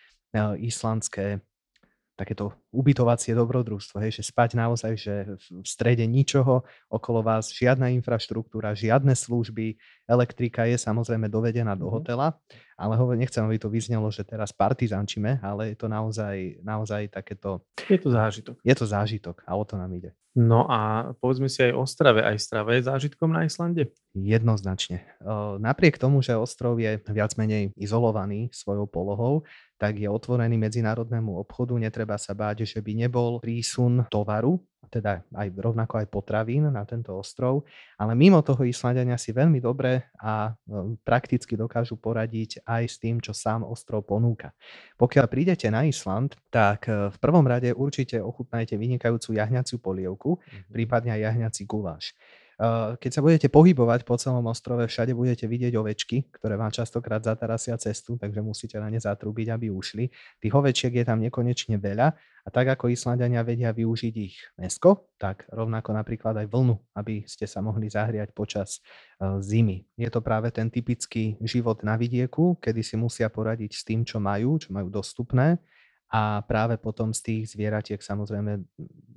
islandské 0.59 1.43
takéto 2.15 2.55
ubytovacie 2.75 3.32
dobrodružstvo, 3.32 4.03
hej, 4.03 4.20
že 4.20 4.27
spať 4.27 4.60
naozaj, 4.60 4.94
že 5.00 5.13
v 5.39 5.63
strede 5.63 6.03
ničoho, 6.03 6.67
okolo 6.91 7.24
vás 7.24 7.55
žiadna 7.55 7.96
infraštruktúra, 7.96 8.75
žiadne 8.75 9.15
služby, 9.15 9.79
elektrika 10.05 10.67
je 10.67 10.75
samozrejme 10.75 11.32
dovedená 11.32 11.79
do 11.79 11.88
mhm. 11.88 11.94
hotela, 11.96 12.27
ale 12.75 13.00
hovor, 13.00 13.15
nechcem, 13.15 13.39
aby 13.39 13.55
to 13.55 13.72
vyznelo, 13.72 14.12
že 14.12 14.27
teraz 14.27 14.51
partizančíme, 14.51 15.39
ale 15.39 15.72
je 15.72 15.77
to 15.79 15.88
naozaj, 15.88 16.60
naozaj 16.60 17.08
takéto... 17.08 17.63
Je 17.88 17.96
to 17.96 18.12
zážitok. 18.12 18.60
Je 18.60 18.75
to 18.75 18.84
zážitok 18.84 19.48
a 19.48 19.55
o 19.55 19.63
to 19.63 19.79
nám 19.79 19.96
ide. 19.96 20.12
No 20.36 20.67
a 20.67 21.15
povedzme 21.24 21.48
si 21.48 21.63
aj 21.63 21.72
o 21.79 21.88
Strave. 21.88 22.20
Aj 22.20 22.36
Strava 22.36 22.75
je 22.75 22.84
zážitkom 22.84 23.32
na 23.32 23.48
Islande? 23.48 23.96
Jednoznačne. 24.12 25.08
Napriek 25.63 25.96
tomu, 25.96 26.20
že 26.20 26.36
ostrov 26.36 26.75
je 26.75 27.00
viac 27.08 27.32
menej 27.39 27.72
izolovaný 27.79 28.51
svojou 28.51 28.84
polohou, 28.84 29.48
tak 29.79 29.96
je 29.96 30.12
otvorený 30.12 30.60
medzinárodnému 30.60 31.39
obchodu. 31.39 31.79
Netreba 31.79 32.20
sa 32.20 32.36
báť, 32.36 32.64
že 32.65 32.81
by 32.81 33.05
nebol 33.05 33.39
prísun 33.39 34.03
tovaru, 34.10 34.60
teda 34.89 35.25
aj 35.34 35.48
rovnako 35.57 36.00
aj 36.01 36.07
potravín 36.07 36.69
na 36.69 36.86
tento 36.86 37.13
ostrov. 37.17 37.65
Ale 37.98 38.13
mimo 38.13 38.39
toho 38.45 38.63
Islandania 38.63 39.17
si 39.17 39.34
veľmi 39.34 39.60
dobre 39.60 40.13
a 40.22 40.53
prakticky 41.03 41.57
dokážu 41.57 41.98
poradiť 41.98 42.63
aj 42.63 42.84
s 42.86 42.95
tým, 43.01 43.19
čo 43.19 43.34
sám 43.34 43.65
ostrov 43.65 44.05
ponúka. 44.05 44.53
Pokiaľ 44.95 45.25
prídete 45.27 45.67
na 45.67 45.84
Island, 45.84 46.38
tak 46.48 46.88
e, 46.88 47.12
v 47.12 47.17
prvom 47.19 47.43
rade 47.43 47.74
určite 47.75 48.22
ochutnajte 48.22 48.79
vynikajúcu 48.79 49.36
jahňaciu 49.36 49.77
polievku, 49.81 50.38
mm-hmm. 50.39 50.72
prípadne 50.72 51.12
aj 51.17 51.22
jahňací 51.31 51.63
guláš. 51.67 52.15
Keď 53.00 53.12
sa 53.12 53.19
budete 53.19 53.51
pohybovať 53.51 54.07
po 54.07 54.15
celom 54.15 54.47
ostrove, 54.47 54.88
všade 54.88 55.12
budete 55.12 55.43
vidieť 55.43 55.75
ovečky, 55.75 56.31
ktoré 56.31 56.55
vám 56.55 56.71
častokrát 56.71 57.19
zatarasia 57.19 57.75
cestu, 57.75 58.15
takže 58.15 58.39
musíte 58.39 58.79
na 58.79 58.88
ne 58.88 58.95
zatrúbiť, 58.95 59.51
aby 59.51 59.67
ušli. 59.67 60.07
Tých 60.39 60.53
ovečiek 60.55 60.95
je 60.95 61.03
tam 61.03 61.19
nekonečne 61.19 61.75
veľa 61.75 62.15
a 62.15 62.50
tak 62.53 62.71
ako 62.71 62.88
Islandania 62.88 63.43
vedia 63.43 63.75
využiť 63.75 64.15
ich 64.15 64.39
mesko, 64.55 65.12
tak 65.19 65.43
rovnako 65.51 66.00
napríklad 66.00 66.39
aj 66.39 66.47
vlnu, 66.47 66.79
aby 66.95 67.27
ste 67.27 67.43
sa 67.43 67.59
mohli 67.59 67.91
zahriať 67.91 68.31
počas 68.31 68.79
zimy. 69.19 69.83
Je 70.00 70.07
to 70.07 70.24
práve 70.24 70.47
ten 70.55 70.71
typický 70.71 71.35
život 71.43 71.83
na 71.83 72.00
vidieku, 72.00 72.55
kedy 72.63 72.81
si 72.85 72.95
musia 72.95 73.27
poradiť 73.27 73.71
s 73.75 73.83
tým, 73.83 74.07
čo 74.07 74.24
majú, 74.24 74.55
čo 74.63 74.71
majú 74.71 74.88
dostupné 74.88 75.59
a 76.15 76.39
práve 76.48 76.79
potom 76.79 77.12
z 77.12 77.19
tých 77.19 77.43
zvieratiek 77.51 78.00
samozrejme 78.00 78.63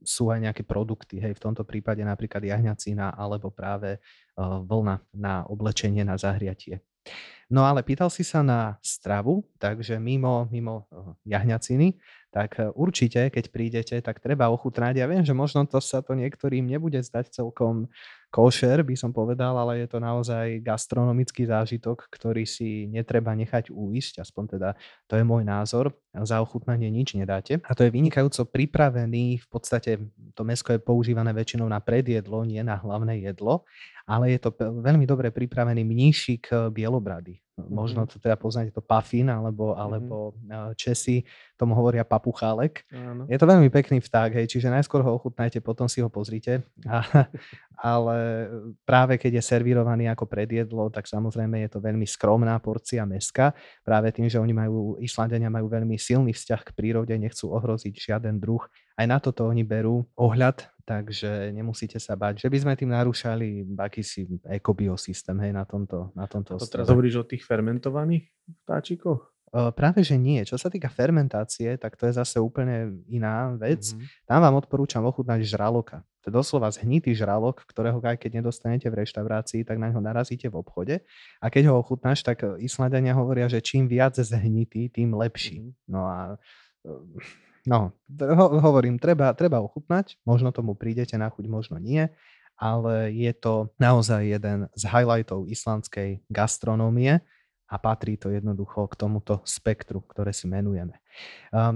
sú 0.02 0.34
aj 0.34 0.50
nejaké 0.50 0.66
produkty, 0.66 1.22
hej, 1.22 1.38
v 1.38 1.44
tomto 1.46 1.62
prípade 1.62 2.02
napríklad 2.02 2.42
jahňacina 2.42 3.14
alebo 3.14 3.54
práve 3.54 4.02
vlna 4.34 5.06
na 5.14 5.46
oblečenie, 5.46 6.02
na 6.02 6.18
zahriatie. 6.18 6.82
No 7.48 7.64
ale 7.64 7.86
pýtal 7.86 8.10
si 8.10 8.26
sa 8.26 8.42
na 8.42 8.76
stravu, 8.82 9.46
takže 9.62 9.96
mimo, 9.96 10.50
mimo 10.50 10.90
jahňaciny, 11.24 11.96
tak 12.28 12.60
určite, 12.76 13.30
keď 13.30 13.44
prídete, 13.48 13.96
tak 14.02 14.20
treba 14.20 14.50
ochutnať. 14.52 15.00
Ja 15.00 15.06
viem, 15.08 15.22
že 15.24 15.32
možno 15.32 15.64
to 15.64 15.80
sa 15.80 16.02
to 16.02 16.12
niektorým 16.18 16.66
nebude 16.66 17.00
zdať 17.00 17.32
celkom 17.32 17.88
košer, 18.28 18.84
by 18.84 18.94
som 18.94 19.10
povedal, 19.10 19.56
ale 19.56 19.84
je 19.84 19.88
to 19.88 19.98
naozaj 19.98 20.60
gastronomický 20.60 21.48
zážitok, 21.48 22.12
ktorý 22.12 22.44
si 22.44 22.84
netreba 22.88 23.32
nechať 23.32 23.72
uísť, 23.72 24.20
aspoň 24.20 24.44
teda 24.56 24.70
to 25.08 25.16
je 25.16 25.24
môj 25.24 25.42
názor. 25.48 25.96
Za 26.12 26.44
ochutnanie 26.44 26.92
nič 26.92 27.16
nedáte. 27.16 27.64
A 27.64 27.72
to 27.72 27.88
je 27.88 27.94
vynikajúco 27.94 28.44
pripravený, 28.52 29.40
v 29.40 29.46
podstate 29.48 29.90
to 30.36 30.42
mesko 30.44 30.76
je 30.76 30.80
používané 30.80 31.32
väčšinou 31.32 31.68
na 31.68 31.80
predjedlo, 31.80 32.44
nie 32.44 32.60
na 32.60 32.76
hlavné 32.76 33.24
jedlo, 33.24 33.64
ale 34.04 34.36
je 34.36 34.40
to 34.44 34.52
veľmi 34.58 35.08
dobre 35.08 35.32
pripravený 35.32 35.84
mníšik 35.84 36.52
eh, 36.52 36.58
bielobrady. 36.68 37.47
Možno 37.66 38.06
mhm. 38.06 38.08
to 38.14 38.16
teda 38.22 38.38
poznáte 38.38 38.70
to 38.70 38.78
pafín, 38.78 39.26
alebo, 39.26 39.74
mhm. 39.74 39.78
alebo 39.82 40.16
mm-hmm. 40.38 40.78
Česi 40.78 41.26
tomu 41.58 41.74
hovoria 41.74 42.06
papuchálek. 42.06 42.86
Áno. 42.94 43.26
Je 43.26 43.34
to 43.34 43.50
veľmi 43.50 43.66
pekný 43.66 43.98
vták, 43.98 44.38
hej, 44.38 44.46
čiže 44.46 44.70
najskôr 44.70 45.02
ho 45.02 45.18
ochutnajte, 45.18 45.58
potom 45.58 45.90
si 45.90 45.98
ho 45.98 46.06
pozrite. 46.06 46.62
A, 46.86 47.02
ale 47.94 48.46
práve 48.86 49.18
keď 49.18 49.42
je 49.42 49.42
servírovaný 49.42 50.06
ako 50.06 50.30
predjedlo, 50.30 50.86
tak 50.94 51.10
samozrejme 51.10 51.58
je 51.66 51.70
to 51.74 51.82
veľmi 51.82 52.06
skromná 52.06 52.54
porcia 52.62 53.02
meska. 53.02 53.50
Práve 53.82 54.14
tým, 54.14 54.30
že 54.30 54.38
oni 54.38 54.54
majú, 54.54 54.94
Islandania 55.02 55.50
majú 55.50 55.66
veľmi 55.66 55.98
silný 55.98 56.30
vzťah 56.30 56.60
k 56.62 56.74
prírode, 56.78 57.14
nechcú 57.18 57.50
ohroziť 57.50 57.94
žiaden 57.94 58.38
druh. 58.38 58.62
Aj 58.94 59.06
na 59.10 59.18
toto 59.18 59.50
oni 59.50 59.66
berú 59.66 60.06
ohľad, 60.14 60.62
takže 60.88 61.52
nemusíte 61.52 62.00
sa 62.00 62.16
bať, 62.16 62.40
že 62.40 62.48
by 62.48 62.58
sme 62.64 62.72
tým 62.72 62.96
narúšali 62.96 63.68
akýsi 63.76 64.40
ekobiosystém 64.48 65.36
hej, 65.44 65.52
na 65.52 65.68
tomto, 65.68 66.08
na 66.16 66.24
tomto 66.24 66.56
To 66.56 66.64
teraz 66.64 66.88
hovoríš 66.88 67.20
o 67.20 67.28
tých 67.28 67.44
fermentovaných 67.44 68.32
vtáčikoch? 68.64 69.28
Práve, 69.48 70.04
že 70.04 70.16
nie. 70.20 70.44
Čo 70.44 70.60
sa 70.60 70.68
týka 70.68 70.92
fermentácie, 70.92 71.80
tak 71.80 71.96
to 71.96 72.04
je 72.04 72.12
zase 72.16 72.36
úplne 72.36 73.00
iná 73.08 73.56
vec. 73.56 73.92
Mm-hmm. 73.92 74.28
Tam 74.28 74.44
vám 74.44 74.60
odporúčam 74.60 75.00
ochutnať 75.08 75.40
žraloka. 75.40 76.04
To 76.20 76.28
je 76.28 76.36
doslova 76.36 76.68
zhnitý 76.68 77.16
žralok, 77.16 77.64
ktorého 77.64 77.96
aj 78.04 78.20
keď 78.20 78.44
nedostanete 78.44 78.92
v 78.92 79.00
reštaurácii, 79.00 79.64
tak 79.64 79.80
na 79.80 79.88
ňo 79.88 80.04
narazíte 80.04 80.52
v 80.52 80.60
obchode. 80.60 81.00
A 81.40 81.48
keď 81.48 81.72
ho 81.72 81.80
ochutnáš, 81.80 82.20
tak 82.20 82.44
Islandania 82.60 83.16
hovoria, 83.16 83.48
že 83.48 83.64
čím 83.64 83.88
viac 83.88 84.20
zhnitý, 84.20 84.92
tým 84.92 85.16
lepší. 85.16 85.64
Mm-hmm. 85.64 85.88
No 85.88 86.00
a 86.04 86.36
No, 87.68 87.92
ho- 88.16 88.52
hovorím, 88.64 88.96
treba, 88.96 89.28
treba 89.36 89.60
ochutnať, 89.60 90.16
možno 90.24 90.48
tomu 90.56 90.72
prídete 90.72 91.20
na 91.20 91.28
chuť, 91.28 91.44
možno 91.52 91.76
nie, 91.76 92.08
ale 92.56 93.12
je 93.12 93.32
to 93.36 93.68
naozaj 93.76 94.24
jeden 94.24 94.72
z 94.72 94.82
highlightov 94.88 95.44
islandskej 95.46 96.24
gastronómie 96.32 97.20
a 97.68 97.76
patrí 97.76 98.16
to 98.16 98.32
jednoducho 98.32 98.88
k 98.88 98.96
tomuto 98.96 99.44
spektru, 99.44 100.00
ktoré 100.00 100.32
si 100.32 100.48
menujeme. 100.48 100.96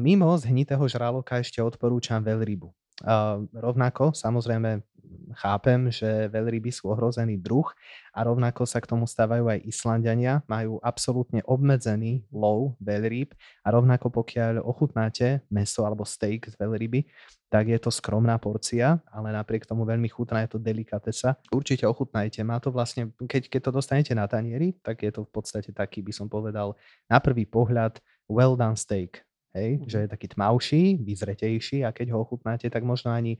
Mimo 0.00 0.32
zhnitého 0.40 0.80
žraloka 0.88 1.36
ešte 1.44 1.60
odporúčam 1.60 2.24
veľrybu. 2.24 2.72
Rovnako, 3.52 4.16
samozrejme, 4.16 4.80
chápem, 5.36 5.92
že 5.92 6.28
veľryby 6.28 6.68
sú 6.72 6.92
ohrozený 6.92 7.40
druh 7.40 7.68
a 8.12 8.20
rovnako 8.22 8.68
sa 8.68 8.78
k 8.78 8.88
tomu 8.88 9.08
stávajú 9.08 9.48
aj 9.48 9.64
Islandiania. 9.64 10.44
Majú 10.46 10.78
absolútne 10.84 11.40
obmedzený 11.48 12.24
lov 12.30 12.76
veľryb 12.78 13.32
a 13.64 13.68
rovnako 13.72 14.12
pokiaľ 14.12 14.60
ochutnáte 14.62 15.42
meso 15.48 15.82
alebo 15.82 16.04
steak 16.04 16.52
z 16.52 16.56
veľryby, 16.56 17.08
tak 17.52 17.68
je 17.68 17.76
to 17.76 17.92
skromná 17.92 18.40
porcia, 18.40 18.96
ale 19.12 19.28
napriek 19.28 19.68
tomu 19.68 19.84
veľmi 19.84 20.08
chutná, 20.08 20.40
je 20.44 20.56
to 20.56 20.58
delikatesa. 20.58 21.36
Určite 21.52 21.84
ochutnajte, 21.84 22.40
má 22.40 22.56
to 22.56 22.72
vlastne, 22.72 23.12
keď, 23.28 23.52
keď 23.52 23.60
to 23.68 23.70
dostanete 23.76 24.12
na 24.16 24.24
tanieri, 24.24 24.72
tak 24.80 25.04
je 25.04 25.12
to 25.12 25.28
v 25.28 25.30
podstate 25.32 25.68
taký, 25.76 26.00
by 26.00 26.16
som 26.16 26.32
povedal, 26.32 26.72
na 27.12 27.20
prvý 27.20 27.44
pohľad 27.44 28.00
well 28.24 28.56
done 28.56 28.76
steak 28.76 29.20
hej, 29.52 29.84
že 29.86 30.04
je 30.04 30.08
taký 30.08 30.32
tmavší, 30.32 31.00
vyzretejší 31.00 31.84
a 31.84 31.92
keď 31.92 32.16
ho 32.16 32.24
ochutnáte, 32.24 32.68
tak 32.72 32.82
možno 32.84 33.12
ani 33.12 33.36
e, 33.36 33.38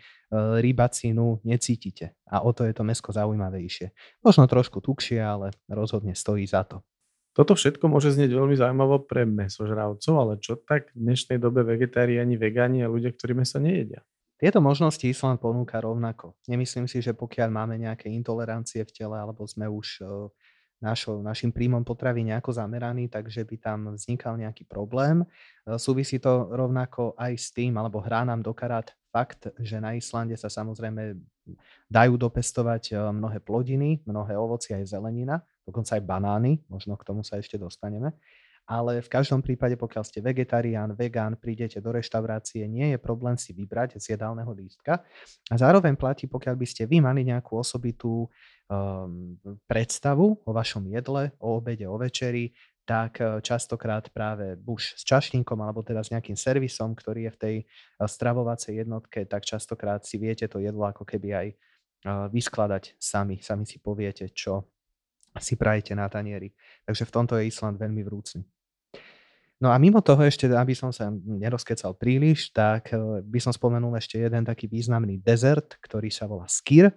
rybacinu 0.61 1.41
necítite. 1.45 2.17
A 2.29 2.45
o 2.45 2.53
to 2.53 2.69
je 2.69 2.73
to 2.77 2.85
mesko 2.85 3.13
zaujímavejšie. 3.13 3.93
Možno 4.25 4.45
trošku 4.49 4.81
tukšie, 4.85 5.21
ale 5.21 5.57
rozhodne 5.67 6.13
stojí 6.13 6.45
za 6.45 6.65
to. 6.65 6.85
Toto 7.33 7.57
všetko 7.57 7.89
môže 7.89 8.13
znieť 8.13 8.37
veľmi 8.37 8.53
zaujímavo 8.61 9.09
pre 9.09 9.25
mesožravcov, 9.25 10.15
ale 10.21 10.37
čo 10.37 10.61
tak 10.61 10.93
v 10.93 11.09
dnešnej 11.09 11.41
dobe 11.41 11.65
vegetariáni, 11.65 12.37
vegáni 12.37 12.85
a 12.85 12.93
ľudia, 12.93 13.09
ktorí 13.09 13.33
meso 13.33 13.57
nejedia? 13.57 14.05
Tieto 14.37 14.61
možnosti 14.61 15.07
Island 15.07 15.41
ponúka 15.41 15.81
rovnako. 15.81 16.37
Nemyslím 16.51 16.91
si, 16.91 17.01
že 17.01 17.17
pokiaľ 17.17 17.49
máme 17.49 17.79
nejaké 17.79 18.11
intolerancie 18.11 18.85
v 18.85 18.91
tele 18.91 19.17
alebo 19.17 19.49
sme 19.49 19.65
už 19.71 20.03
e, 20.03 20.29
našo, 20.83 21.23
našim 21.23 21.55
príjmom 21.55 21.87
potravy 21.87 22.27
nejako 22.27 22.53
zameraný, 22.53 23.07
takže 23.07 23.47
by 23.47 23.57
tam 23.57 23.79
vznikal 23.95 24.35
nejaký 24.35 24.67
problém. 24.67 25.23
E, 25.23 25.27
súvisí 25.79 26.19
to 26.19 26.51
rovnako 26.51 27.15
aj 27.15 27.33
s 27.39 27.55
tým, 27.55 27.79
alebo 27.79 28.03
hrá 28.03 28.27
nám 28.27 28.43
do 28.43 28.53
fakt, 29.15 29.49
že 29.63 29.79
na 29.79 29.95
Islande 29.95 30.35
sa 30.35 30.51
samozrejme 30.51 31.15
dajú 31.87 32.19
dopestovať 32.19 32.93
e, 32.93 32.95
mnohé 32.99 33.39
plodiny, 33.39 34.03
mnohé 34.03 34.35
ovoci 34.35 34.75
aj 34.75 34.99
zelenina, 34.99 35.41
dokonca 35.63 35.95
aj 35.95 36.03
banány, 36.03 36.59
možno 36.67 36.99
k 36.99 37.07
tomu 37.07 37.23
sa 37.23 37.39
ešte 37.39 37.55
dostaneme 37.55 38.13
ale 38.67 39.03
v 39.03 39.09
každom 39.11 39.43
prípade, 39.43 39.75
pokiaľ 39.75 40.05
ste 40.07 40.23
vegetarián, 40.23 40.95
vegán, 40.95 41.35
prídete 41.35 41.83
do 41.83 41.91
reštaurácie, 41.93 42.65
nie 42.71 42.95
je 42.95 42.99
problém 42.99 43.35
si 43.35 43.51
vybrať 43.51 43.99
z 43.99 44.15
jedálneho 44.15 44.51
lístka. 44.55 45.03
A 45.51 45.55
zároveň 45.59 45.99
platí, 45.99 46.31
pokiaľ 46.31 46.55
by 46.57 46.67
ste 46.67 46.83
vy 46.87 47.03
mali 47.03 47.27
nejakú 47.27 47.59
osobitú 47.59 48.31
um, 48.71 49.35
predstavu 49.67 50.41
o 50.47 50.51
vašom 50.55 50.87
jedle, 50.89 51.35
o 51.43 51.59
obede, 51.59 51.85
o 51.91 51.99
večeri, 51.99 52.55
tak 52.85 53.21
eh, 53.21 53.39
častokrát 53.41 54.11
práve 54.11 54.59
buš 54.59 54.99
s 54.99 55.03
čašníkom 55.07 55.59
alebo 55.63 55.87
teda 55.87 56.03
s 56.03 56.11
nejakým 56.11 56.35
servisom, 56.35 56.95
ktorý 56.99 57.31
je 57.31 57.33
v 57.35 57.41
tej 57.41 57.57
eh, 57.63 57.67
stravovacej 58.03 58.83
jednotke, 58.83 59.25
tak 59.27 59.47
častokrát 59.47 60.03
si 60.03 60.19
viete 60.19 60.47
to 60.51 60.59
jedlo 60.59 60.87
ako 60.87 61.07
keby 61.07 61.29
aj 61.31 61.47
eh, 61.51 61.57
vyskladať 62.31 62.99
sami. 62.99 63.39
Sami 63.39 63.65
si 63.67 63.79
poviete, 63.79 64.31
čo 64.35 64.67
si 65.41 65.57
prajete 65.57 65.97
na 65.97 66.11
tanieri. 66.11 66.53
Takže 66.85 67.09
v 67.09 67.15
tomto 67.15 67.33
je 67.41 67.49
Island 67.49 67.81
veľmi 67.81 68.03
vrúcný. 68.05 68.45
No 69.63 69.71
a 69.71 69.79
mimo 69.79 70.03
toho 70.03 70.27
ešte, 70.27 70.51
aby 70.51 70.75
som 70.75 70.91
sa 70.91 71.15
nerozkecal 71.15 71.95
príliš, 71.95 72.51
tak 72.51 72.91
eh, 72.91 73.23
by 73.23 73.39
som 73.39 73.55
spomenul 73.55 73.95
ešte 73.95 74.19
jeden 74.19 74.43
taký 74.43 74.67
významný 74.67 75.23
dezert, 75.23 75.79
ktorý 75.79 76.11
sa 76.11 76.27
volá 76.27 76.51
skir. 76.51 76.91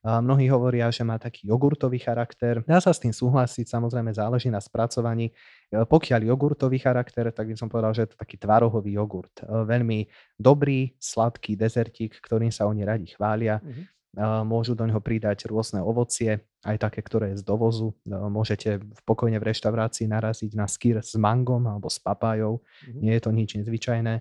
Mnohí 0.00 0.48
hovoria, 0.48 0.88
že 0.88 1.04
má 1.04 1.20
taký 1.20 1.52
jogurtový 1.52 2.00
charakter. 2.00 2.64
Dá 2.64 2.80
sa 2.80 2.88
s 2.88 3.04
tým 3.04 3.12
súhlasiť, 3.12 3.68
samozrejme 3.68 4.08
záleží 4.16 4.48
na 4.48 4.56
spracovaní. 4.56 5.28
Pokiaľ 5.68 6.24
jogurtový 6.24 6.80
charakter, 6.80 7.28
tak 7.28 7.52
by 7.52 7.56
som 7.60 7.68
povedal, 7.68 7.92
že 7.92 8.08
je 8.08 8.16
to 8.16 8.16
taký 8.16 8.40
tvarohový 8.40 8.96
jogurt. 8.96 9.44
Veľmi 9.44 10.08
dobrý, 10.40 10.96
sladký 10.96 11.52
dezertík, 11.52 12.16
ktorým 12.16 12.48
sa 12.48 12.64
oni 12.64 12.80
radi 12.80 13.12
chvália. 13.12 13.60
Mm-hmm 13.60 13.99
môžu 14.18 14.74
do 14.74 14.82
neho 14.86 14.98
pridať 14.98 15.46
rôzne 15.46 15.82
ovocie, 15.86 16.42
aj 16.66 16.76
také, 16.82 17.00
ktoré 17.00 17.32
je 17.32 17.40
z 17.40 17.44
dovozu. 17.46 17.94
Môžete 18.06 18.82
v 18.82 19.00
pokojne 19.06 19.38
v 19.38 19.54
reštaurácii 19.54 20.10
naraziť 20.10 20.52
na 20.58 20.66
skýr 20.66 20.98
s 20.98 21.14
mangom 21.14 21.62
alebo 21.66 21.86
s 21.86 22.02
papájou. 22.02 22.58
Mm-hmm. 22.58 23.00
Nie 23.00 23.12
je 23.16 23.22
to 23.22 23.30
nič 23.30 23.50
nezvyčajné 23.62 24.14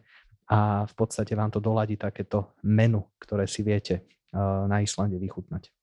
a 0.50 0.86
v 0.86 0.94
podstate 0.94 1.34
vám 1.34 1.50
to 1.50 1.62
doladí 1.62 1.98
takéto 1.98 2.54
menu, 2.66 3.06
ktoré 3.22 3.46
si 3.50 3.62
viete 3.66 4.06
na 4.34 4.82
Islande 4.82 5.18
vychutnať. 5.18 5.74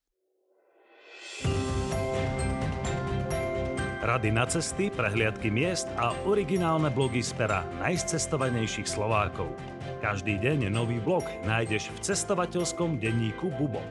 Rady 4.07 4.31
na 4.31 4.47
cesty, 4.47 4.87
prehliadky 4.87 5.51
miest 5.51 5.91
a 5.99 6.15
originálne 6.23 6.87
blogy 6.87 7.19
z 7.19 7.35
pera 7.35 7.67
najcestovanejších 7.83 8.87
Slovákov. 8.87 9.51
Každý 9.99 10.39
deň 10.39 10.71
nový 10.71 11.03
blog 11.03 11.27
nájdeš 11.43 11.91
v 11.91 12.07
cestovateľskom 12.07 13.03
denníku 13.03 13.51
Bubo. 13.59 13.83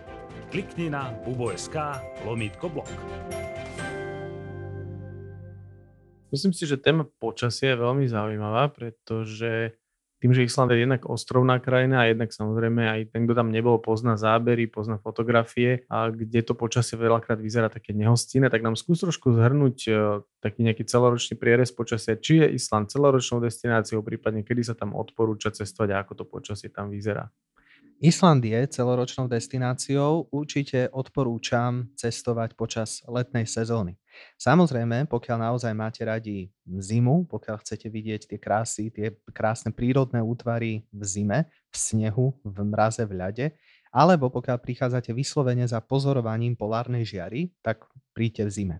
Klikni 0.49 0.89
na 0.89 1.13
bubo.sk 1.21 2.01
lomítko 2.25 2.73
blog. 2.73 2.89
Myslím 6.33 6.57
si, 6.57 6.65
že 6.65 6.81
téma 6.81 7.05
počasie 7.21 7.77
je 7.77 7.85
veľmi 7.85 8.09
zaujímavá, 8.09 8.73
pretože 8.73 9.77
tým, 10.17 10.33
že 10.33 10.49
Island 10.49 10.73
je 10.73 10.89
jednak 10.89 11.05
ostrovná 11.05 11.61
krajina 11.61 12.03
a 12.03 12.09
jednak 12.09 12.33
samozrejme 12.33 12.83
aj 12.89 13.01
ten, 13.13 13.29
kto 13.29 13.37
tam 13.37 13.53
nebol, 13.53 13.77
pozná 13.77 14.17
zábery, 14.17 14.65
pozná 14.65 14.97
fotografie 14.97 15.85
a 15.93 16.09
kde 16.09 16.41
to 16.41 16.57
počasie 16.57 16.97
veľakrát 16.97 17.37
vyzerá 17.37 17.69
také 17.69 17.93
nehostinné, 17.93 18.49
tak 18.49 18.65
nám 18.65 18.81
skús 18.81 19.05
trošku 19.05 19.37
zhrnúť 19.37 19.79
uh, 19.93 20.25
taký 20.41 20.65
nejaký 20.65 20.89
celoročný 20.89 21.37
prierez 21.37 21.69
počasia. 21.69 22.17
Či 22.17 22.41
je 22.41 22.47
Island 22.57 22.89
celoročnou 22.89 23.45
destináciou, 23.45 24.01
prípadne 24.01 24.41
kedy 24.41 24.73
sa 24.73 24.75
tam 24.75 24.97
odporúča 24.97 25.53
cestovať 25.53 25.89
a 25.93 26.01
ako 26.01 26.13
to 26.17 26.25
počasie 26.25 26.73
tam 26.73 26.89
vyzerá? 26.89 27.29
Island 27.97 28.45
je 28.45 28.61
celoročnou 28.69 29.25
destináciou. 29.25 30.29
Určite 30.29 30.93
odporúčam 30.93 31.89
cestovať 31.97 32.53
počas 32.53 33.01
letnej 33.09 33.49
sezóny. 33.49 33.97
Samozrejme, 34.37 35.09
pokiaľ 35.09 35.39
naozaj 35.51 35.73
máte 35.73 36.03
radi 36.05 36.53
zimu, 36.67 37.25
pokiaľ 37.29 37.63
chcete 37.63 37.89
vidieť 37.89 38.23
tie 38.31 38.39
krásy, 38.41 38.93
tie 38.93 39.17
krásne 39.33 39.73
prírodné 39.73 40.21
útvary 40.21 40.85
v 40.93 41.03
zime, 41.05 41.39
v 41.73 41.77
snehu, 41.77 42.27
v 42.45 42.57
mraze, 42.67 43.03
v 43.05 43.13
ľade, 43.17 43.47
alebo 43.97 44.29
pokiaľ 44.29 44.61
prichádzate 44.61 45.17
vyslovene 45.17 45.65
za 45.65 45.81
pozorovaním 45.81 46.53
polárnej 46.53 47.09
žiary, 47.09 47.49
tak 47.65 47.89
príďte 48.13 48.45
v 48.45 48.51
zime. 48.53 48.77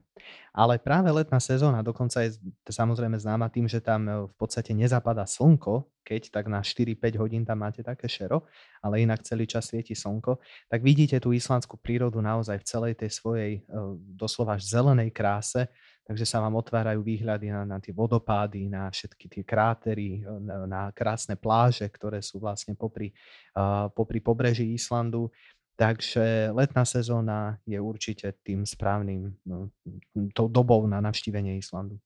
Ale 0.53 0.77
práve 0.77 1.09
letná 1.09 1.41
sezóna 1.41 1.81
dokonca 1.81 2.21
je 2.21 2.37
samozrejme 2.69 3.17
známa 3.17 3.49
tým, 3.49 3.65
že 3.65 3.81
tam 3.81 4.05
e, 4.05 4.13
v 4.29 4.35
podstate 4.37 4.77
nezapadá 4.77 5.25
slnko, 5.25 5.89
keď 6.05 6.29
tak 6.29 6.53
na 6.53 6.61
4-5 6.61 7.17
hodín 7.17 7.43
tam 7.49 7.65
máte 7.65 7.81
také 7.81 8.13
šero, 8.13 8.45
ale 8.85 9.05
inak 9.09 9.25
celý 9.25 9.49
čas 9.49 9.73
svieti 9.73 9.97
slnko, 9.97 10.37
tak 10.69 10.85
vidíte 10.85 11.17
tú 11.17 11.33
islandskú 11.33 11.81
prírodu 11.81 12.21
naozaj 12.21 12.61
v 12.61 12.69
celej 12.69 12.93
tej 13.01 13.11
svojej 13.17 13.53
e, 13.57 13.61
doslova 14.17 14.61
až 14.61 14.69
zelenej 14.69 15.17
kráse, 15.17 15.69
takže 16.07 16.23
sa 16.23 16.39
vám 16.39 16.55
otvárajú 16.55 17.03
výhľady 17.03 17.51
na, 17.51 17.67
na 17.67 17.79
tie 17.83 17.91
vodopády, 17.91 18.71
na 18.71 18.87
všetky 18.87 19.27
tie 19.27 19.43
krátery, 19.43 20.23
na, 20.23 20.57
na 20.65 20.83
krásne 20.95 21.35
pláže, 21.35 21.91
ktoré 21.91 22.23
sú 22.23 22.39
vlastne 22.39 22.79
popri, 22.79 23.11
uh, 23.59 23.91
popri 23.91 24.23
pobreží 24.23 24.71
Islandu. 24.71 25.35
Takže 25.77 26.57
letná 26.57 26.89
sezóna 26.89 27.61
je 27.69 27.77
určite 27.77 28.33
tým 28.41 28.65
správnym 28.65 29.37
no, 29.45 29.69
tou 30.33 30.49
dobou 30.49 30.89
na 30.89 31.05
navštívenie 31.05 31.61
Islandu. 31.61 32.01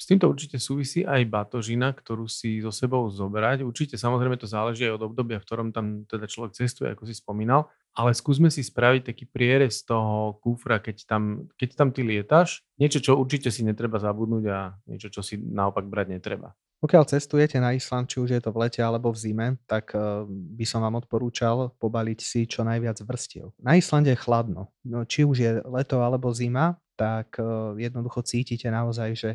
S 0.00 0.08
týmto 0.08 0.32
určite 0.32 0.56
súvisí 0.56 1.04
aj 1.04 1.28
batožina, 1.28 1.92
ktorú 1.92 2.24
si 2.24 2.64
so 2.64 2.72
sebou 2.72 3.04
zobrať. 3.12 3.60
Určite 3.60 4.00
samozrejme 4.00 4.40
to 4.40 4.48
záleží 4.48 4.88
aj 4.88 4.96
od 4.96 5.12
obdobia, 5.12 5.36
v 5.36 5.44
ktorom 5.44 5.68
tam 5.76 6.08
teda 6.08 6.24
človek 6.24 6.56
cestuje, 6.56 6.88
ako 6.88 7.04
si 7.04 7.12
spomínal. 7.12 7.68
Ale 7.92 8.16
skúsme 8.16 8.48
si 8.48 8.64
spraviť 8.64 9.12
taký 9.12 9.28
prierez 9.28 9.84
toho 9.84 10.40
kufra, 10.40 10.80
keď 10.80 11.04
tam, 11.04 11.52
keď 11.60 11.68
tam 11.76 11.92
ty 11.92 12.00
lietaš. 12.00 12.64
Niečo, 12.80 13.04
čo 13.04 13.20
určite 13.20 13.52
si 13.52 13.60
netreba 13.60 14.00
zabudnúť 14.00 14.44
a 14.48 14.72
niečo, 14.88 15.12
čo 15.12 15.20
si 15.20 15.36
naopak 15.36 15.84
brať 15.84 16.16
netreba. 16.16 16.56
Pokiaľ 16.80 17.04
cestujete 17.04 17.60
na 17.60 17.76
Island, 17.76 18.08
či 18.08 18.24
už 18.24 18.32
je 18.32 18.40
to 18.40 18.56
v 18.56 18.64
lete 18.64 18.80
alebo 18.80 19.12
v 19.12 19.20
zime, 19.20 19.60
tak 19.68 19.92
eh, 19.92 20.24
by 20.56 20.64
som 20.64 20.80
vám 20.80 20.96
odporúčal 20.96 21.76
pobaliť 21.76 22.18
si 22.24 22.48
čo 22.48 22.64
najviac 22.64 23.04
vrstiev. 23.04 23.52
Na 23.60 23.76
Islande 23.76 24.16
je 24.16 24.22
chladno. 24.24 24.72
No, 24.80 25.04
či 25.04 25.28
už 25.28 25.36
je 25.36 25.60
leto 25.68 26.00
alebo 26.00 26.32
zima, 26.32 26.80
tak 26.96 27.36
eh, 27.36 27.44
jednoducho 27.84 28.24
cítite 28.24 28.72
naozaj, 28.72 29.12
že 29.12 29.30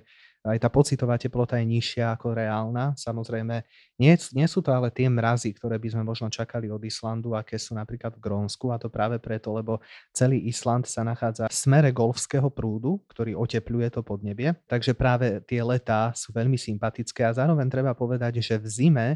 aj 0.46 0.62
tá 0.62 0.70
pocitová 0.70 1.18
teplota 1.18 1.58
je 1.58 1.66
nižšia 1.66 2.14
ako 2.14 2.38
reálna. 2.38 2.94
Samozrejme, 2.94 3.66
nie, 3.98 4.14
nie 4.14 4.48
sú 4.48 4.62
to 4.62 4.70
ale 4.70 4.94
tie 4.94 5.10
mrazy, 5.10 5.58
ktoré 5.58 5.82
by 5.82 5.90
sme 5.90 6.04
možno 6.06 6.30
čakali 6.30 6.70
od 6.70 6.80
Islandu, 6.86 7.34
aké 7.34 7.58
sú 7.58 7.74
napríklad 7.74 8.14
v 8.14 8.22
Grónsku 8.22 8.70
a 8.70 8.78
to 8.78 8.94
práve 8.94 9.18
preto, 9.18 9.50
lebo 9.50 9.82
celý 10.14 10.46
Island 10.46 10.86
sa 10.86 11.02
nachádza 11.02 11.50
v 11.50 11.56
smere 11.56 11.90
golfského 11.90 12.54
prúdu, 12.54 13.02
ktorý 13.10 13.34
otepluje 13.34 13.90
to 13.90 14.06
podnebie. 14.06 14.54
Takže 14.70 14.94
práve 14.94 15.42
tie 15.50 15.66
letá 15.66 16.14
sú 16.14 16.30
veľmi 16.30 16.62
sympatické 16.62 17.26
a 17.26 17.34
zároveň 17.34 17.66
treba 17.66 17.98
povedať, 17.98 18.38
že 18.46 18.62
v 18.62 18.68
zime 18.70 19.08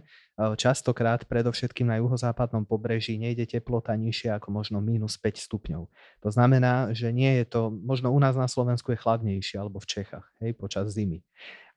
častokrát 0.56 1.28
predovšetkým 1.28 1.92
na 1.92 2.00
juhozápadnom 2.00 2.64
pobreží 2.64 3.20
nejde 3.20 3.44
teplota 3.44 3.92
nižšia 4.00 4.40
ako 4.40 4.56
možno 4.56 4.78
minus 4.80 5.20
5 5.20 5.36
stupňov. 5.36 5.92
To 6.24 6.30
znamená, 6.32 6.96
že 6.96 7.12
nie 7.12 7.44
je 7.44 7.46
to, 7.46 7.62
možno 7.68 8.16
u 8.16 8.20
nás 8.20 8.40
na 8.40 8.48
Slovensku 8.48 8.96
je 8.96 9.02
chladnejšie 9.04 9.60
alebo 9.60 9.84
v 9.84 9.90
Čechách, 10.00 10.26
hej, 10.40 10.56
počas 10.56 10.96
zimy. 10.96 11.20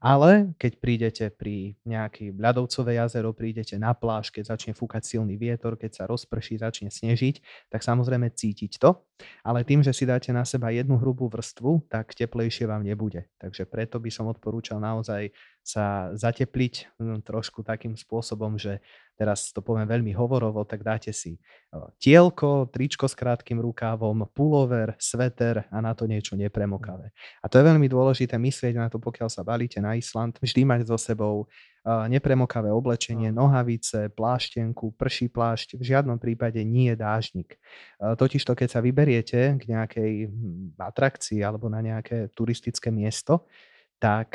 Ale 0.02 0.50
keď 0.58 0.72
prídete 0.82 1.24
pri 1.30 1.78
nejaký 1.86 2.34
ľadovcové 2.34 2.98
jazero, 2.98 3.30
prídete 3.30 3.78
na 3.78 3.94
pláž, 3.94 4.34
keď 4.34 4.58
začne 4.58 4.74
fúkať 4.74 5.06
silný 5.06 5.38
vietor, 5.38 5.78
keď 5.78 6.02
sa 6.02 6.04
rozprší, 6.10 6.58
začne 6.58 6.90
snežiť, 6.90 7.70
tak 7.70 7.86
samozrejme 7.86 8.34
cítiť 8.34 8.82
to. 8.82 8.98
Ale 9.46 9.62
tým, 9.62 9.86
že 9.86 9.94
si 9.94 10.02
dáte 10.02 10.34
na 10.34 10.42
seba 10.42 10.74
jednu 10.74 10.98
hrubú 10.98 11.30
vrstvu, 11.30 11.86
tak 11.86 12.18
teplejšie 12.18 12.66
vám 12.66 12.82
nebude. 12.82 13.30
Takže 13.38 13.62
preto 13.70 14.02
by 14.02 14.10
som 14.10 14.26
odporúčal 14.26 14.82
naozaj 14.82 15.30
sa 15.62 16.10
zatepliť 16.18 16.98
hm, 16.98 17.22
trošku 17.22 17.62
takým 17.62 17.94
spôsobom, 17.94 18.58
že 18.58 18.82
teraz 19.16 19.52
to 19.52 19.60
poviem 19.60 19.86
veľmi 19.86 20.12
hovorovo, 20.16 20.64
tak 20.64 20.82
dáte 20.82 21.12
si 21.12 21.38
tielko, 22.02 22.68
tričko 22.72 23.06
s 23.06 23.14
krátkým 23.14 23.60
rukávom, 23.60 24.26
pulover, 24.32 24.96
sveter 24.98 25.68
a 25.68 25.78
na 25.80 25.92
to 25.94 26.08
niečo 26.08 26.34
nepremokavé. 26.34 27.12
A 27.40 27.46
to 27.46 27.60
je 27.60 27.68
veľmi 27.68 27.86
dôležité 27.86 28.36
myslieť 28.36 28.74
na 28.76 28.88
to, 28.88 28.98
pokiaľ 28.98 29.28
sa 29.28 29.46
balíte 29.46 29.78
na 29.78 29.94
Island, 29.94 30.36
vždy 30.40 30.64
mať 30.64 30.80
so 30.88 30.98
sebou 30.98 31.46
nepremokavé 31.82 32.70
oblečenie, 32.70 33.34
nohavice, 33.34 34.06
pláštenku, 34.14 34.94
prší 34.94 35.26
plášť, 35.34 35.74
v 35.74 35.82
žiadnom 35.82 36.14
prípade 36.14 36.62
nie 36.62 36.94
je 36.94 36.96
dážnik. 36.96 37.58
Totižto, 37.98 38.54
keď 38.54 38.68
sa 38.70 38.80
vyberiete 38.80 39.58
k 39.58 39.62
nejakej 39.66 40.12
hm, 40.30 40.78
atrakcii 40.78 41.42
alebo 41.42 41.66
na 41.66 41.82
nejaké 41.82 42.30
turistické 42.38 42.94
miesto, 42.94 43.50
tak 44.02 44.34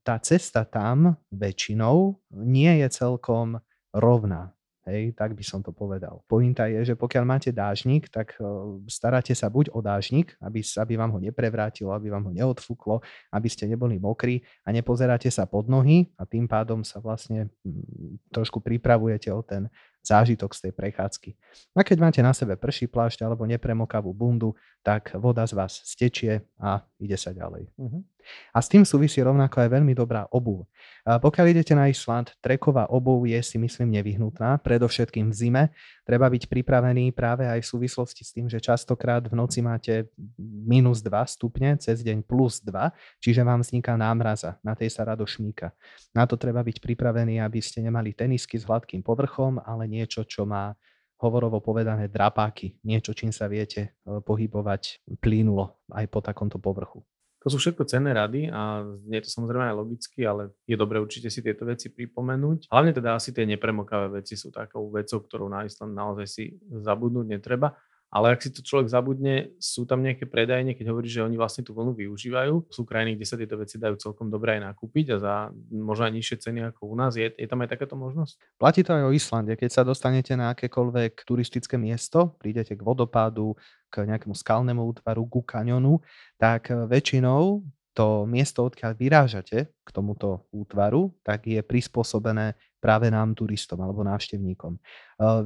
tá 0.00 0.16
cesta 0.24 0.64
tam 0.64 1.20
väčšinou 1.28 2.16
nie 2.40 2.72
je 2.80 2.88
celkom 2.88 3.60
rovná. 3.94 4.50
Hej, 4.84 5.16
tak 5.16 5.32
by 5.32 5.40
som 5.40 5.64
to 5.64 5.72
povedal. 5.72 6.20
Pointa 6.28 6.68
je, 6.68 6.92
že 6.92 6.92
pokiaľ 6.92 7.24
máte 7.24 7.48
dážnik, 7.48 8.12
tak 8.12 8.36
staráte 8.84 9.32
sa 9.32 9.48
buď 9.48 9.72
o 9.72 9.80
dážnik, 9.80 10.36
aby, 10.44 10.60
aby 10.60 10.92
vám 11.00 11.16
ho 11.16 11.20
neprevrátilo, 11.24 11.88
aby 11.96 12.12
vám 12.12 12.28
ho 12.28 12.32
neodfúklo, 12.36 13.00
aby 13.32 13.48
ste 13.48 13.64
neboli 13.64 13.96
mokrí 13.96 14.44
a 14.60 14.76
nepozeráte 14.76 15.32
sa 15.32 15.48
pod 15.48 15.72
nohy 15.72 16.12
a 16.20 16.28
tým 16.28 16.44
pádom 16.44 16.84
sa 16.84 17.00
vlastne 17.00 17.48
mm, 17.64 18.28
trošku 18.28 18.60
pripravujete 18.60 19.32
o 19.32 19.40
ten 19.40 19.72
zážitok 20.04 20.52
z 20.52 20.68
tej 20.68 20.72
prechádzky. 20.76 21.30
A 21.72 21.82
keď 21.82 21.96
máte 21.98 22.20
na 22.20 22.36
sebe 22.36 22.54
prší 22.60 22.86
plášť 22.86 23.24
alebo 23.24 23.48
nepremokavú 23.48 24.12
bundu, 24.12 24.52
tak 24.84 25.16
voda 25.16 25.48
z 25.48 25.56
vás 25.56 25.80
stečie 25.80 26.44
a 26.60 26.84
ide 27.00 27.16
sa 27.16 27.32
ďalej. 27.32 27.72
Uh-huh. 27.80 28.04
A 28.52 28.60
s 28.60 28.72
tým 28.72 28.84
súvisí 28.88 29.20
rovnako 29.20 29.64
aj 29.64 29.68
veľmi 29.68 29.92
dobrá 29.92 30.24
obuv. 30.32 30.64
Pokiaľ 31.04 31.46
idete 31.52 31.76
na 31.76 31.92
Island, 31.92 32.32
treková 32.40 32.88
obuv 32.88 33.28
je 33.28 33.36
si 33.44 33.60
myslím 33.60 34.00
nevyhnutná, 34.00 34.60
predovšetkým 34.64 35.28
v 35.28 35.36
zime. 35.36 35.62
Treba 36.08 36.28
byť 36.32 36.48
pripravený 36.48 37.12
práve 37.12 37.44
aj 37.44 37.60
v 37.60 37.68
súvislosti 37.68 38.24
s 38.24 38.32
tým, 38.32 38.48
že 38.48 38.64
častokrát 38.64 39.24
v 39.24 39.36
noci 39.36 39.60
máte 39.60 40.08
minus 40.40 41.04
2 41.04 41.12
stupne, 41.28 41.76
cez 41.76 42.00
deň 42.00 42.24
plus 42.24 42.64
2, 42.64 42.92
čiže 43.20 43.44
vám 43.44 43.60
vzniká 43.60 43.96
námraza, 43.96 44.56
na 44.64 44.72
tej 44.72 44.88
sa 44.88 45.04
rado 45.04 45.24
šmíka. 45.28 45.76
Na 46.16 46.24
to 46.24 46.40
treba 46.40 46.64
byť 46.64 46.80
pripravený, 46.80 47.44
aby 47.44 47.60
ste 47.60 47.84
nemali 47.84 48.16
tenisky 48.16 48.56
s 48.56 48.64
hladkým 48.64 49.04
povrchom, 49.04 49.60
ale 49.64 49.84
niečo, 49.94 50.26
čo 50.26 50.42
má 50.42 50.74
hovorovo 51.22 51.62
povedané 51.62 52.10
drapáky, 52.10 52.82
niečo, 52.82 53.14
čím 53.14 53.30
sa 53.30 53.46
viete 53.46 53.80
e, 54.02 54.18
pohybovať 54.20 55.06
plynulo 55.22 55.78
aj 55.94 56.04
po 56.10 56.18
takomto 56.18 56.58
povrchu. 56.58 57.06
To 57.44 57.52
sú 57.52 57.60
všetko 57.60 57.84
cenné 57.84 58.16
rady 58.16 58.48
a 58.48 58.80
je 59.04 59.20
to 59.20 59.28
samozrejme 59.28 59.68
aj 59.68 59.76
logicky, 59.76 60.24
ale 60.24 60.56
je 60.64 60.80
dobre 60.80 60.96
určite 60.96 61.28
si 61.28 61.44
tieto 61.44 61.68
veci 61.68 61.92
pripomenúť. 61.92 62.72
Hlavne 62.72 62.96
teda 62.96 63.20
asi 63.20 63.36
tie 63.36 63.44
nepremokavé 63.44 64.24
veci 64.24 64.32
sú 64.32 64.48
takou 64.48 64.88
vecou, 64.88 65.20
ktorou 65.20 65.52
na 65.52 65.68
Island 65.68 65.92
naozaj 65.92 66.26
si 66.26 66.56
zabudnúť 66.72 67.36
netreba. 67.36 67.76
Ale 68.14 68.30
ak 68.30 68.46
si 68.46 68.54
to 68.54 68.62
človek 68.62 68.86
zabudne, 68.86 69.50
sú 69.58 69.82
tam 69.90 69.98
nejaké 69.98 70.30
predajne, 70.30 70.78
keď 70.78 70.94
hovorí, 70.94 71.10
že 71.10 71.26
oni 71.26 71.34
vlastne 71.34 71.66
tú 71.66 71.74
vlnu 71.74 71.98
využívajú. 71.98 72.70
Sú 72.70 72.86
krajiny, 72.86 73.18
kde 73.18 73.26
sa 73.26 73.34
tieto 73.34 73.58
veci 73.58 73.74
dajú 73.74 73.98
celkom 73.98 74.30
dobre 74.30 74.54
aj 74.54 74.70
nakúpiť 74.70 75.06
a 75.12 75.16
za 75.18 75.34
možno 75.74 76.06
aj 76.06 76.14
nižšie 76.14 76.36
ceny 76.38 76.58
ako 76.70 76.94
u 76.94 76.94
nás. 76.94 77.18
Je, 77.18 77.26
je 77.34 77.48
tam 77.50 77.66
aj 77.66 77.74
takáto 77.74 77.98
možnosť? 77.98 78.38
Platí 78.54 78.86
to 78.86 78.94
aj 78.94 79.10
o 79.10 79.10
Islande. 79.10 79.58
Keď 79.58 79.70
sa 79.74 79.82
dostanete 79.82 80.38
na 80.38 80.54
akékoľvek 80.54 81.26
turistické 81.26 81.74
miesto, 81.74 82.38
prídete 82.38 82.78
k 82.78 82.86
vodopádu, 82.86 83.58
k 83.90 84.06
nejakému 84.06 84.38
skalnému 84.38 84.94
útvaru, 84.94 85.26
ku 85.26 85.42
kanionu, 85.42 85.98
tak 86.38 86.70
väčšinou 86.70 87.66
to 87.94 88.26
miesto, 88.26 88.66
odkiaľ 88.66 88.98
vyrážate 88.98 89.70
k 89.70 89.88
tomuto 89.94 90.50
útvaru, 90.50 91.14
tak 91.22 91.46
je 91.46 91.62
prispôsobené 91.62 92.58
práve 92.82 93.08
nám 93.08 93.32
turistom 93.32 93.80
alebo 93.80 94.04
návštevníkom. 94.04 94.76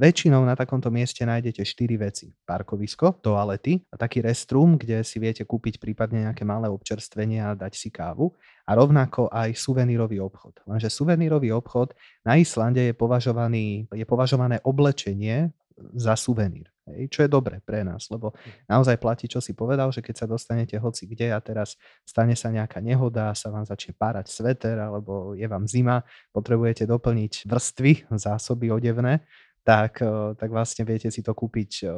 Väčšinou 0.01 0.43
na 0.43 0.59
takomto 0.59 0.91
mieste 0.91 1.23
nájdete 1.23 1.63
4 1.63 1.95
veci. 1.95 2.27
Parkovisko, 2.43 3.23
toalety, 3.23 3.79
a 3.87 3.95
taký 3.95 4.19
restroom, 4.19 4.75
kde 4.75 5.07
si 5.07 5.23
viete 5.23 5.47
kúpiť 5.47 5.79
prípadne 5.79 6.27
nejaké 6.27 6.43
malé 6.43 6.67
občerstvenie 6.67 7.39
a 7.39 7.55
dať 7.55 7.73
si 7.79 7.93
kávu. 7.93 8.35
A 8.67 8.75
rovnako 8.75 9.31
aj 9.31 9.55
suvenírový 9.55 10.19
obchod. 10.19 10.59
Lenže 10.67 10.91
suvenírový 10.91 11.55
obchod 11.55 11.95
na 12.27 12.35
Islande 12.35 12.91
je, 12.91 12.93
považovaný, 12.97 13.87
je 13.87 14.03
považované 14.03 14.59
oblečenie 14.67 15.55
za 15.95 16.19
suvenír. 16.19 16.67
Hej, 16.95 17.13
čo 17.13 17.19
je 17.25 17.29
dobre 17.29 17.61
pre 17.61 17.85
nás, 17.85 18.09
lebo 18.09 18.33
naozaj 18.65 18.97
platí, 18.97 19.29
čo 19.29 19.39
si 19.39 19.53
povedal, 19.53 19.93
že 19.93 20.01
keď 20.01 20.15
sa 20.23 20.27
dostanete 20.27 20.75
hoci 20.81 21.05
kde 21.05 21.33
a 21.33 21.39
teraz 21.39 21.77
stane 22.03 22.33
sa 22.33 22.49
nejaká 22.49 22.81
nehoda, 22.81 23.33
sa 23.37 23.53
vám 23.53 23.65
začne 23.65 23.93
párať 23.93 24.29
sveter 24.31 24.77
alebo 24.81 25.37
je 25.37 25.45
vám 25.45 25.69
zima, 25.69 26.01
potrebujete 26.33 26.89
doplniť 26.89 27.45
vrstvy, 27.45 28.09
zásoby 28.17 28.73
odevné, 28.73 29.21
tak, 29.63 30.01
eh, 30.01 30.33
tak 30.33 30.49
vlastne 30.49 30.81
viete 30.87 31.13
si 31.13 31.21
to 31.21 31.35
kúpiť 31.35 31.71
eh, 31.85 31.93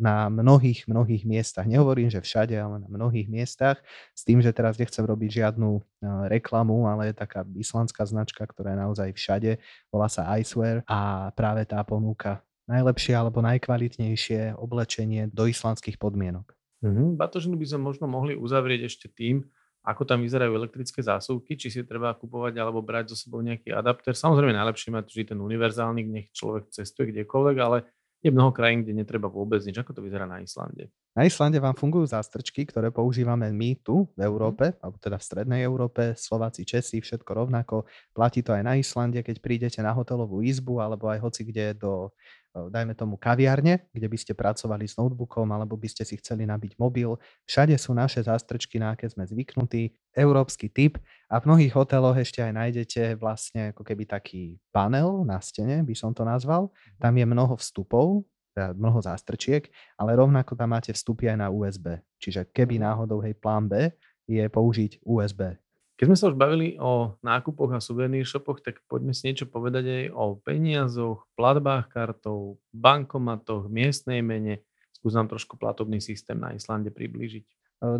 na 0.00 0.32
mnohých, 0.32 0.88
mnohých 0.88 1.28
miestach. 1.28 1.68
Nehovorím, 1.68 2.08
že 2.08 2.24
všade, 2.24 2.56
ale 2.56 2.80
na 2.80 2.88
mnohých 2.88 3.28
miestach. 3.28 3.84
S 4.16 4.24
tým, 4.24 4.40
že 4.40 4.48
teraz 4.48 4.80
nechcem 4.80 5.04
robiť 5.04 5.44
žiadnu 5.44 5.70
eh, 5.76 5.82
reklamu, 6.30 6.86
ale 6.86 7.12
je 7.12 7.14
taká 7.18 7.44
islandská 7.56 8.06
značka, 8.06 8.46
ktorá 8.46 8.72
je 8.76 8.78
naozaj 8.78 9.08
všade. 9.12 9.50
Volá 9.90 10.06
sa 10.06 10.28
Icewear 10.38 10.86
a 10.86 11.30
práve 11.34 11.66
tá 11.66 11.82
ponúka 11.82 12.40
najlepšie 12.70 13.14
alebo 13.18 13.42
najkvalitnejšie 13.42 14.54
oblečenie 14.54 15.26
do 15.34 15.50
islandských 15.50 15.98
podmienok. 15.98 16.54
Mm-hmm. 16.80 17.18
Batožinu 17.18 17.58
by 17.58 17.66
sme 17.66 17.80
možno 17.82 18.06
mohli 18.06 18.38
uzavrieť 18.38 18.88
ešte 18.88 19.06
tým, 19.10 19.44
ako 19.80 20.04
tam 20.04 20.20
vyzerajú 20.20 20.52
elektrické 20.54 21.00
zásuvky, 21.00 21.56
či 21.56 21.72
si 21.72 21.80
treba 21.88 22.12
kupovať 22.12 22.54
alebo 22.60 22.84
brať 22.84 23.12
so 23.12 23.16
sebou 23.16 23.40
nejaký 23.40 23.72
adapter. 23.72 24.12
Samozrejme 24.12 24.52
najlepšie 24.52 24.92
mať 24.92 25.04
vždy 25.08 25.24
ten 25.34 25.38
univerzálny, 25.40 26.00
nech 26.04 26.28
človek 26.36 26.68
cestuje 26.68 27.12
kdekoľvek, 27.12 27.56
ale 27.60 27.88
je 28.20 28.28
mnoho 28.28 28.52
krajín, 28.52 28.84
kde 28.84 29.00
netreba 29.00 29.32
vôbec 29.32 29.64
nič. 29.64 29.80
Ako 29.80 29.96
to 29.96 30.04
vyzerá 30.04 30.28
na 30.28 30.44
Islande? 30.44 30.92
Na 31.16 31.24
Islande 31.24 31.56
vám 31.56 31.72
fungujú 31.72 32.04
zástrčky, 32.12 32.68
ktoré 32.68 32.92
používame 32.92 33.48
my 33.48 33.80
tu 33.80 34.12
v 34.12 34.20
Európe, 34.20 34.70
mm. 34.70 34.76
alebo 34.84 34.96
teda 35.00 35.16
v 35.16 35.26
strednej 35.26 35.60
Európe, 35.64 36.12
Slováci, 36.14 36.68
Česi, 36.68 37.00
všetko 37.00 37.32
rovnako. 37.32 37.88
Platí 38.12 38.44
to 38.44 38.52
aj 38.52 38.62
na 38.62 38.76
Islande, 38.76 39.24
keď 39.24 39.40
prídete 39.40 39.80
na 39.80 39.96
hotelovú 39.96 40.44
izbu 40.44 40.84
alebo 40.84 41.08
aj 41.08 41.18
hoci 41.24 41.48
kde 41.48 41.80
do 41.80 42.12
dajme 42.54 42.98
tomu 42.98 43.14
kaviarne, 43.14 43.86
kde 43.94 44.06
by 44.10 44.18
ste 44.18 44.32
pracovali 44.34 44.86
s 44.86 44.98
notebookom 44.98 45.46
alebo 45.54 45.78
by 45.78 45.86
ste 45.86 46.02
si 46.02 46.18
chceli 46.18 46.44
nabiť 46.46 46.76
mobil. 46.82 47.14
Všade 47.46 47.74
sú 47.78 47.94
naše 47.94 48.26
zástrčky, 48.26 48.82
na 48.82 48.98
aké 48.98 49.06
sme 49.06 49.22
zvyknutí, 49.22 49.94
európsky 50.14 50.66
typ 50.66 50.98
a 51.30 51.38
v 51.38 51.46
mnohých 51.46 51.72
hoteloch 51.78 52.18
ešte 52.18 52.42
aj 52.42 52.52
nájdete 52.52 53.02
vlastne 53.14 53.70
ako 53.70 53.86
keby 53.86 54.04
taký 54.10 54.58
panel 54.74 55.22
na 55.22 55.38
stene, 55.38 55.86
by 55.86 55.94
som 55.94 56.10
to 56.10 56.26
nazval. 56.26 56.74
Mhm. 56.74 56.98
Tam 56.98 57.14
je 57.14 57.26
mnoho 57.26 57.54
vstupov, 57.54 58.26
teda 58.50 58.74
mnoho 58.74 58.98
zástrčiek, 58.98 59.70
ale 59.94 60.18
rovnako 60.18 60.58
tam 60.58 60.74
máte 60.74 60.90
vstupy 60.90 61.30
aj 61.30 61.38
na 61.38 61.48
USB. 61.54 62.02
Čiže 62.18 62.50
keby 62.50 62.82
mhm. 62.82 62.82
náhodou, 62.82 63.22
hej, 63.22 63.38
plán 63.38 63.70
B 63.70 63.94
je 64.26 64.42
použiť 64.50 65.02
USB 65.06 65.54
keď 66.00 66.08
sme 66.08 66.16
sa 66.16 66.32
už 66.32 66.36
bavili 66.40 66.80
o 66.80 67.20
nákupoch 67.20 67.76
a 67.76 67.84
suvenír 67.84 68.24
shopoch, 68.24 68.64
tak 68.64 68.80
poďme 68.88 69.12
si 69.12 69.28
niečo 69.28 69.44
povedať 69.44 69.84
aj 69.84 70.04
o 70.16 70.40
peniazoch, 70.40 71.28
platbách 71.36 71.92
kartou, 71.92 72.56
bankomatoch, 72.72 73.68
miestnej 73.68 74.24
mene. 74.24 74.64
Skús 74.96 75.12
nám 75.12 75.28
trošku 75.28 75.60
platobný 75.60 76.00
systém 76.00 76.40
na 76.40 76.56
Islande 76.56 76.88
priblížiť. 76.88 77.44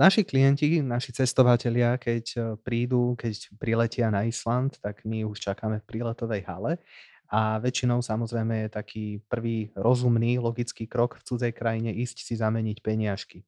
Naši 0.00 0.24
klienti, 0.24 0.80
naši 0.80 1.12
cestovatelia, 1.12 2.00
keď 2.00 2.56
prídu, 2.64 3.20
keď 3.20 3.52
priletia 3.60 4.08
na 4.08 4.24
Island, 4.24 4.80
tak 4.80 5.04
my 5.04 5.28
už 5.28 5.36
čakáme 5.52 5.84
v 5.84 5.88
príletovej 5.88 6.40
hale 6.48 6.80
a 7.30 7.62
väčšinou 7.62 8.02
samozrejme 8.02 8.66
je 8.66 8.68
taký 8.74 9.04
prvý 9.30 9.70
rozumný, 9.78 10.42
logický 10.42 10.90
krok 10.90 11.22
v 11.22 11.26
cudzej 11.30 11.52
krajine 11.54 11.94
ísť 11.94 12.26
si 12.26 12.34
zameniť 12.34 12.82
peniažky. 12.82 13.46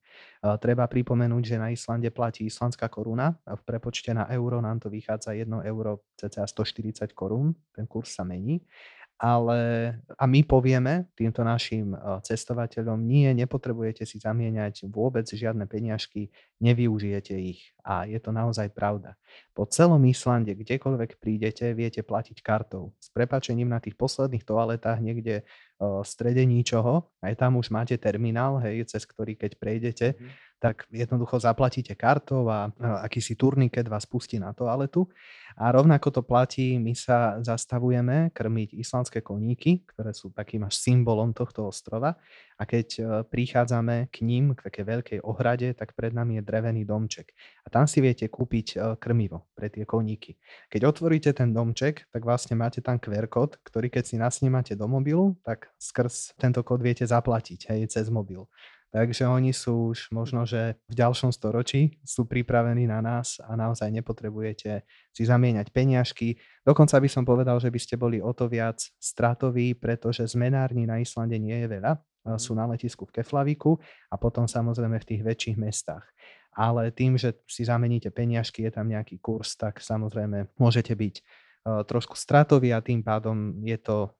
Treba 0.62 0.86
pripomenúť, 0.86 1.42
že 1.42 1.56
na 1.58 1.74
Islande 1.74 2.06
platí 2.14 2.46
islandská 2.46 2.86
koruna 2.86 3.34
a 3.42 3.58
v 3.58 3.62
prepočte 3.66 4.14
na 4.14 4.30
euro 4.30 4.62
nám 4.62 4.78
to 4.78 4.86
vychádza 4.86 5.34
1 5.34 5.66
euro 5.66 6.06
cca 6.14 6.46
140 6.46 7.10
korún, 7.10 7.58
ten 7.74 7.90
kurz 7.90 8.14
sa 8.14 8.22
mení 8.22 8.62
ale 9.22 9.60
a 10.18 10.26
my 10.26 10.42
povieme 10.42 11.06
týmto 11.14 11.46
našim 11.46 11.94
cestovateľom, 12.26 12.98
nie, 12.98 13.30
nepotrebujete 13.38 14.02
si 14.02 14.18
zamieňať 14.18 14.90
vôbec 14.90 15.30
žiadne 15.30 15.62
peniažky, 15.70 16.34
nevyužijete 16.58 17.38
ich. 17.38 17.70
A 17.86 18.02
je 18.10 18.18
to 18.18 18.34
naozaj 18.34 18.74
pravda. 18.74 19.14
Po 19.54 19.62
celom 19.70 20.02
Islande, 20.10 20.58
kdekoľvek 20.58 21.22
prídete, 21.22 21.70
viete 21.70 22.02
platiť 22.02 22.42
kartou. 22.42 22.98
S 22.98 23.14
prepačením 23.14 23.70
na 23.70 23.78
tých 23.78 23.94
posledných 23.94 24.42
toaletách 24.42 24.98
niekde 24.98 25.46
v 25.78 26.02
strede 26.02 26.42
ničoho, 26.42 27.06
aj 27.22 27.38
tam 27.38 27.62
už 27.62 27.70
máte 27.70 27.94
terminál, 28.02 28.58
hej, 28.58 28.90
cez 28.90 29.06
ktorý 29.06 29.38
keď 29.38 29.54
prejdete, 29.54 30.08
mm 30.18 30.51
tak 30.62 30.86
jednoducho 30.94 31.42
zaplatíte 31.42 31.98
kartou 31.98 32.46
a 32.46 32.70
akýsi 33.02 33.34
turniket 33.34 33.90
vás 33.90 34.06
pustí 34.06 34.38
na 34.38 34.54
toaletu. 34.54 35.10
A 35.58 35.74
rovnako 35.74 36.08
to 36.14 36.22
platí, 36.22 36.78
my 36.78 36.94
sa 36.94 37.42
zastavujeme 37.42 38.30
krmiť 38.30 38.78
islandské 38.78 39.20
koníky, 39.20 39.82
ktoré 39.84 40.14
sú 40.14 40.30
takým 40.30 40.62
až 40.64 40.78
symbolom 40.78 41.34
tohto 41.34 41.66
ostrova. 41.66 42.14
A 42.56 42.62
keď 42.62 42.88
e, 42.94 43.00
prichádzame 43.26 44.08
k 44.08 44.16
ním, 44.24 44.54
k 44.56 44.64
takej 44.70 44.84
veľkej 44.86 45.18
ohrade, 45.26 45.74
tak 45.74 45.92
pred 45.98 46.14
nami 46.14 46.40
je 46.40 46.46
drevený 46.46 46.86
domček. 46.86 47.34
A 47.66 47.68
tam 47.68 47.84
si 47.84 48.00
viete 48.00 48.30
kúpiť 48.30 48.66
e, 48.72 48.76
krmivo 48.96 49.50
pre 49.52 49.68
tie 49.68 49.84
koníky. 49.84 50.40
Keď 50.72 50.80
otvoríte 50.88 51.30
ten 51.36 51.52
domček, 51.52 52.08
tak 52.08 52.22
vlastne 52.22 52.56
máte 52.56 52.80
tam 52.80 52.96
QR 52.96 53.28
kód, 53.28 53.60
ktorý 53.66 53.92
keď 53.92 54.04
si 54.08 54.16
nasnímate 54.16 54.72
do 54.78 54.88
mobilu, 54.88 55.36
tak 55.44 55.68
skrz 55.76 56.38
tento 56.38 56.64
kód 56.64 56.80
viete 56.80 57.04
zaplatiť 57.04 57.74
hej, 57.74 57.92
cez 57.92 58.08
mobil. 58.08 58.46
Takže 58.92 59.24
oni 59.24 59.56
sú 59.56 59.96
už 59.96 60.12
možno, 60.12 60.44
že 60.44 60.76
v 60.84 60.94
ďalšom 61.00 61.32
storočí 61.32 61.96
sú 62.04 62.28
pripravení 62.28 62.84
na 62.84 63.00
nás 63.00 63.40
a 63.40 63.56
naozaj 63.56 63.88
nepotrebujete 63.88 64.84
si 65.08 65.22
zamieňať 65.24 65.72
peniažky. 65.72 66.36
Dokonca 66.60 67.00
by 67.00 67.08
som 67.08 67.24
povedal, 67.24 67.56
že 67.56 67.72
by 67.72 67.80
ste 67.80 67.96
boli 67.96 68.20
o 68.20 68.36
to 68.36 68.52
viac 68.52 68.84
stratoví, 69.00 69.72
pretože 69.72 70.28
zmenární 70.36 70.84
na 70.84 71.00
Islande 71.00 71.40
nie 71.40 71.56
je 71.64 71.72
veľa. 71.72 71.96
Mhm. 72.28 72.36
Sú 72.36 72.52
na 72.52 72.68
letisku 72.68 73.08
v 73.08 73.16
Keflaviku 73.16 73.80
a 74.12 74.20
potom 74.20 74.44
samozrejme 74.44 75.00
v 75.00 75.08
tých 75.08 75.22
väčších 75.24 75.56
mestách. 75.56 76.04
Ale 76.52 76.92
tým, 76.92 77.16
že 77.16 77.32
si 77.48 77.64
zameníte 77.64 78.12
peniažky, 78.12 78.68
je 78.68 78.76
tam 78.76 78.92
nejaký 78.92 79.24
kurz, 79.24 79.56
tak 79.56 79.80
samozrejme 79.80 80.52
môžete 80.60 80.92
byť 80.92 81.14
trošku 81.64 82.18
stratový 82.18 82.76
a 82.76 82.84
tým 82.84 83.00
pádom 83.00 83.56
je 83.62 83.78
to 83.78 84.12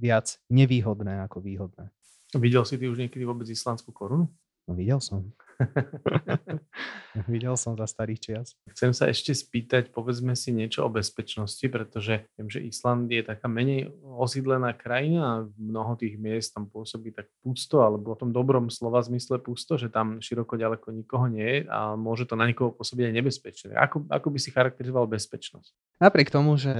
viac 0.00 0.40
nevýhodné 0.48 1.22
ako 1.28 1.44
výhodné. 1.44 1.92
Videl 2.36 2.64
si 2.68 2.76
ty 2.76 2.86
už 2.86 3.00
niekedy 3.00 3.24
vôbec 3.24 3.48
islandskú 3.48 3.90
korunu? 3.90 4.28
No 4.66 4.74
videl 4.74 4.98
som. 4.98 5.30
videl 7.32 7.54
som 7.54 7.78
za 7.78 7.86
starých 7.86 8.20
čias. 8.20 8.48
Chcem 8.74 8.90
sa 8.90 9.06
ešte 9.06 9.30
spýtať, 9.30 9.94
povedzme 9.94 10.34
si 10.34 10.50
niečo 10.50 10.82
o 10.82 10.90
bezpečnosti, 10.90 11.62
pretože 11.70 12.26
viem, 12.34 12.50
že 12.50 12.66
Island 12.66 13.06
je 13.06 13.22
taká 13.22 13.46
menej 13.46 13.94
osídlená 14.02 14.74
krajina 14.74 15.22
a 15.22 15.44
mnoho 15.54 15.94
tých 15.94 16.18
miest 16.18 16.50
tam 16.50 16.66
pôsobí 16.66 17.14
tak 17.14 17.30
pusto, 17.46 17.86
alebo 17.86 18.12
o 18.12 18.18
tom 18.18 18.34
dobrom 18.34 18.66
slova 18.66 18.98
zmysle 19.06 19.38
pusto, 19.38 19.78
že 19.78 19.86
tam 19.86 20.18
široko 20.18 20.58
ďaleko 20.58 20.90
nikoho 20.90 21.30
nie 21.30 21.46
je 21.46 21.58
a 21.70 21.94
môže 21.94 22.26
to 22.26 22.34
na 22.34 22.50
nikoho 22.50 22.74
pôsobiť 22.74 23.06
aj 23.06 23.14
nebezpečné. 23.14 23.72
Ako, 23.78 24.02
ako 24.10 24.28
by 24.34 24.38
si 24.42 24.50
charakterizoval 24.50 25.06
bezpečnosť? 25.06 26.02
Napriek 26.02 26.28
tomu, 26.34 26.58
že 26.58 26.74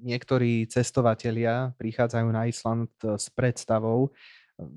niektorí 0.00 0.70
cestovatelia 0.70 1.74
prichádzajú 1.76 2.28
na 2.30 2.46
Island 2.46 2.94
s 3.02 3.26
predstavou, 3.34 4.14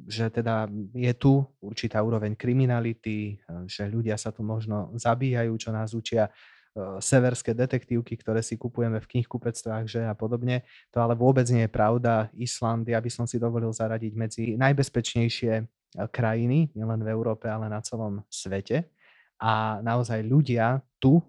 že 0.10 0.34
teda 0.34 0.66
je 0.94 1.14
tu 1.14 1.46
určitá 1.62 2.02
úroveň 2.02 2.34
kriminality, 2.34 3.38
že 3.70 3.86
ľudia 3.86 4.18
sa 4.18 4.34
tu 4.34 4.42
možno 4.42 4.90
zabíjajú, 4.98 5.54
čo 5.58 5.70
nás 5.70 5.94
učia 5.94 6.34
severské 7.02 7.58
detektívky, 7.58 8.18
ktoré 8.18 8.46
si 8.46 8.56
kupujeme 8.56 9.02
v 9.02 9.10
knihkupectvách, 9.10 9.86
že 9.90 10.02
a 10.06 10.14
podobne. 10.14 10.64
To 10.94 11.02
ale 11.02 11.18
vôbec 11.18 11.46
nie 11.50 11.66
je 11.66 11.72
pravda. 11.72 12.30
Island, 12.38 12.86
ja 12.86 13.02
by 13.02 13.10
som 13.10 13.26
si 13.26 13.42
dovolil 13.42 13.74
zaradiť 13.74 14.14
medzi 14.14 14.44
najbezpečnejšie 14.58 15.54
e, 15.58 15.64
krajiny, 16.14 16.70
nielen 16.78 17.02
v 17.02 17.10
Európe, 17.10 17.50
ale 17.50 17.66
na 17.66 17.82
celom 17.82 18.22
svete. 18.30 18.86
A 19.42 19.82
naozaj 19.82 20.22
ľudia 20.26 20.82
tu, 21.02 21.18
e, 21.18 21.24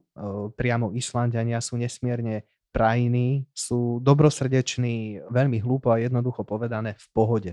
priamo 0.52 0.92
Islandiania, 0.92 1.64
sú 1.64 1.80
nesmierne 1.80 2.44
prajní, 2.68 3.48
sú 3.56 3.98
dobrosrdeční, 4.04 5.24
veľmi 5.32 5.58
hlúpo 5.64 5.88
a 5.88 6.00
jednoducho 6.00 6.44
povedané 6.44 6.94
v 7.00 7.06
pohode. 7.16 7.52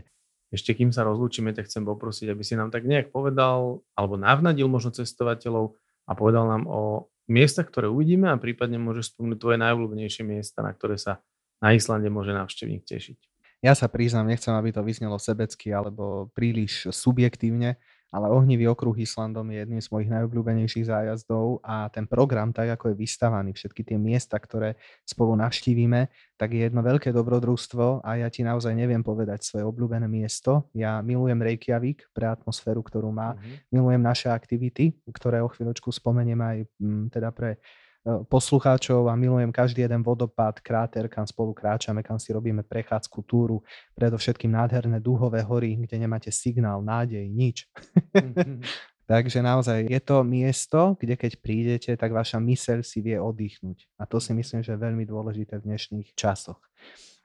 Ešte 0.56 0.74
kým 0.74 0.96
sa 0.96 1.04
rozlúčime, 1.04 1.52
tak 1.52 1.68
chcem 1.68 1.84
poprosiť, 1.84 2.32
aby 2.32 2.44
si 2.44 2.56
nám 2.56 2.72
tak 2.72 2.88
nejak 2.88 3.12
povedal, 3.12 3.84
alebo 3.94 4.16
navnadil 4.16 4.72
možno 4.72 4.96
cestovateľov 4.96 5.76
a 6.08 6.12
povedal 6.16 6.48
nám 6.48 6.64
o 6.66 7.12
miestach, 7.28 7.68
ktoré 7.70 7.92
uvidíme 7.92 8.32
a 8.32 8.40
prípadne 8.40 8.80
môžeš 8.80 9.14
spomnúť 9.14 9.38
tvoje 9.42 9.58
najobľúbenejšie 9.60 10.24
miesta, 10.24 10.64
na 10.64 10.72
ktoré 10.72 10.96
sa 10.96 11.22
na 11.60 11.74
Islande 11.74 12.08
môže 12.08 12.32
návštevník 12.32 12.86
tešiť. 12.86 13.20
Ja 13.66 13.74
sa 13.74 13.90
priznám, 13.90 14.30
nechcem, 14.30 14.54
aby 14.54 14.70
to 14.70 14.86
vyznelo 14.86 15.18
sebecky 15.18 15.74
alebo 15.74 16.30
príliš 16.38 16.92
subjektívne, 16.94 17.82
ale 18.16 18.32
ohnivý 18.32 18.72
okruh 18.72 18.96
Islandom 18.96 19.52
je 19.52 19.60
jedným 19.60 19.84
z 19.84 19.92
mojich 19.92 20.08
najobľúbenejších 20.08 20.88
zájazdov 20.88 21.60
a 21.60 21.92
ten 21.92 22.08
program, 22.08 22.56
tak 22.56 22.80
ako 22.80 22.96
je 22.96 23.04
vystavaný, 23.04 23.52
všetky 23.52 23.84
tie 23.84 24.00
miesta, 24.00 24.40
ktoré 24.40 24.80
spolu 25.04 25.36
navštívime, 25.36 26.08
tak 26.40 26.56
je 26.56 26.64
jedno 26.64 26.80
veľké 26.80 27.12
dobrodružstvo 27.12 28.08
a 28.08 28.10
ja 28.24 28.32
ti 28.32 28.48
naozaj 28.48 28.72
neviem 28.72 29.04
povedať 29.04 29.44
svoje 29.44 29.68
obľúbené 29.68 30.08
miesto. 30.08 30.72
Ja 30.72 31.04
milujem 31.04 31.44
Reykjavík 31.44 32.16
pre 32.16 32.32
atmosféru, 32.32 32.80
ktorú 32.80 33.12
má, 33.12 33.36
mm-hmm. 33.36 33.76
milujem 33.76 34.02
naše 34.02 34.32
aktivity, 34.32 34.96
ktoré 35.12 35.44
o 35.44 35.52
chvíľočku 35.52 35.92
spomeniem 35.92 36.40
aj 36.40 36.58
m, 36.80 37.12
teda 37.12 37.36
pre 37.36 37.60
poslucháčov 38.06 39.10
a 39.10 39.18
milujem 39.18 39.50
každý 39.50 39.82
jeden 39.82 40.06
vodopád, 40.06 40.62
kráter, 40.62 41.10
kam 41.10 41.26
spolu 41.26 41.58
kráčame, 41.58 42.06
kam 42.06 42.22
si 42.22 42.30
robíme 42.30 42.62
prechádzku, 42.62 43.26
túru, 43.26 43.66
predovšetkým 43.98 44.54
nádherné 44.54 45.02
dúhové 45.02 45.42
hory, 45.42 45.74
kde 45.74 45.98
nemáte 45.98 46.30
signál, 46.30 46.86
nádej, 46.86 47.26
nič. 47.26 47.66
Mm-hmm. 48.14 48.62
Takže 49.06 49.38
naozaj 49.46 49.86
je 49.86 50.02
to 50.02 50.26
miesto, 50.26 50.98
kde 50.98 51.14
keď 51.14 51.32
prídete, 51.38 51.92
tak 51.94 52.10
vaša 52.10 52.42
myseľ 52.42 52.82
si 52.82 53.06
vie 53.06 53.22
oddychnúť. 53.22 53.86
A 54.02 54.10
to 54.10 54.18
si 54.18 54.34
myslím, 54.34 54.66
že 54.66 54.74
je 54.74 54.82
veľmi 54.82 55.06
dôležité 55.06 55.62
v 55.62 55.70
dnešných 55.70 56.18
časoch. 56.18 56.58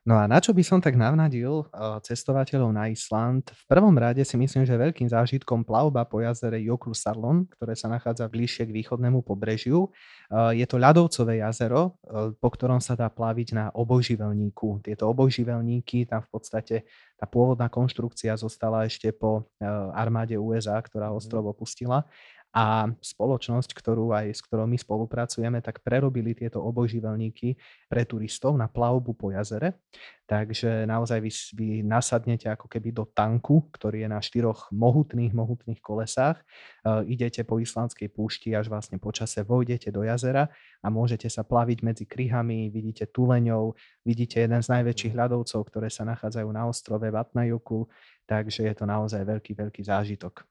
No 0.00 0.16
a 0.16 0.24
na 0.24 0.40
čo 0.40 0.56
by 0.56 0.64
som 0.64 0.80
tak 0.80 0.96
navnadil 0.96 1.68
cestovateľov 2.00 2.72
na 2.72 2.88
Island? 2.88 3.52
V 3.52 3.64
prvom 3.68 3.92
rade 3.92 4.24
si 4.24 4.32
myslím, 4.40 4.64
že 4.64 4.72
veľkým 4.80 5.04
zážitkom 5.04 5.60
plavba 5.60 6.08
po 6.08 6.24
jazere 6.24 6.56
Jökulsárlón, 6.64 7.44
ktoré 7.52 7.76
sa 7.76 7.92
nachádza 7.92 8.24
bližšie 8.24 8.64
k 8.64 8.74
východnému 8.80 9.20
pobrežiu. 9.20 9.92
Je 10.56 10.64
to 10.64 10.80
ľadovcové 10.80 11.44
jazero, 11.44 12.00
po 12.40 12.48
ktorom 12.48 12.80
sa 12.80 12.96
dá 12.96 13.12
plaviť 13.12 13.48
na 13.52 13.64
obojživelníku. 13.76 14.80
Tieto 14.80 15.04
obojživelníky, 15.12 16.08
tam 16.08 16.24
v 16.24 16.28
podstate 16.32 16.76
tá 17.20 17.28
pôvodná 17.28 17.68
konštrukcia 17.68 18.40
zostala 18.40 18.88
ešte 18.88 19.12
po 19.12 19.52
armáde 19.92 20.40
USA, 20.40 20.80
ktorá 20.80 21.12
mhm. 21.12 21.16
ostrov 21.20 21.44
opustila 21.44 22.08
a 22.50 22.90
spoločnosť, 22.98 23.70
ktorú 23.70 24.10
aj, 24.10 24.34
s 24.34 24.42
ktorou 24.42 24.66
my 24.66 24.74
spolupracujeme, 24.74 25.62
tak 25.62 25.86
prerobili 25.86 26.34
tieto 26.34 26.58
obojživelníky 26.66 27.54
pre 27.86 28.02
turistov 28.02 28.58
na 28.58 28.66
plavbu 28.66 29.14
po 29.14 29.30
jazere. 29.30 29.78
Takže 30.26 30.86
naozaj 30.86 31.18
vy, 31.22 31.30
vy 31.58 31.68
nasadnete 31.82 32.50
ako 32.50 32.70
keby 32.70 32.94
do 32.94 33.06
tanku, 33.06 33.70
ktorý 33.74 34.06
je 34.06 34.08
na 34.10 34.22
štyroch 34.22 34.70
mohutných, 34.70 35.30
mohutných 35.30 35.78
kolesách. 35.82 36.38
E, 36.38 36.44
idete 37.10 37.42
po 37.46 37.58
islandskej 37.62 38.10
púšti, 38.10 38.54
až 38.54 38.70
vlastne 38.70 38.98
počase 38.98 39.46
vojdete 39.46 39.90
do 39.94 40.06
jazera 40.06 40.50
a 40.82 40.86
môžete 40.90 41.30
sa 41.30 41.46
plaviť 41.46 41.78
medzi 41.86 42.04
kryhami, 42.06 42.70
vidíte 42.70 43.10
tuleňov, 43.10 43.78
vidíte 44.02 44.42
jeden 44.42 44.62
z 44.62 44.70
najväčších 44.70 45.14
ľadovcov, 45.14 45.66
ktoré 45.66 45.86
sa 45.90 46.02
nachádzajú 46.06 46.46
na 46.50 46.66
ostrove 46.66 47.06
Vatnajökull, 47.06 47.90
takže 48.26 48.70
je 48.70 48.74
to 48.74 48.86
naozaj 48.86 49.22
veľký, 49.22 49.54
veľký 49.54 49.82
zážitok. 49.86 50.49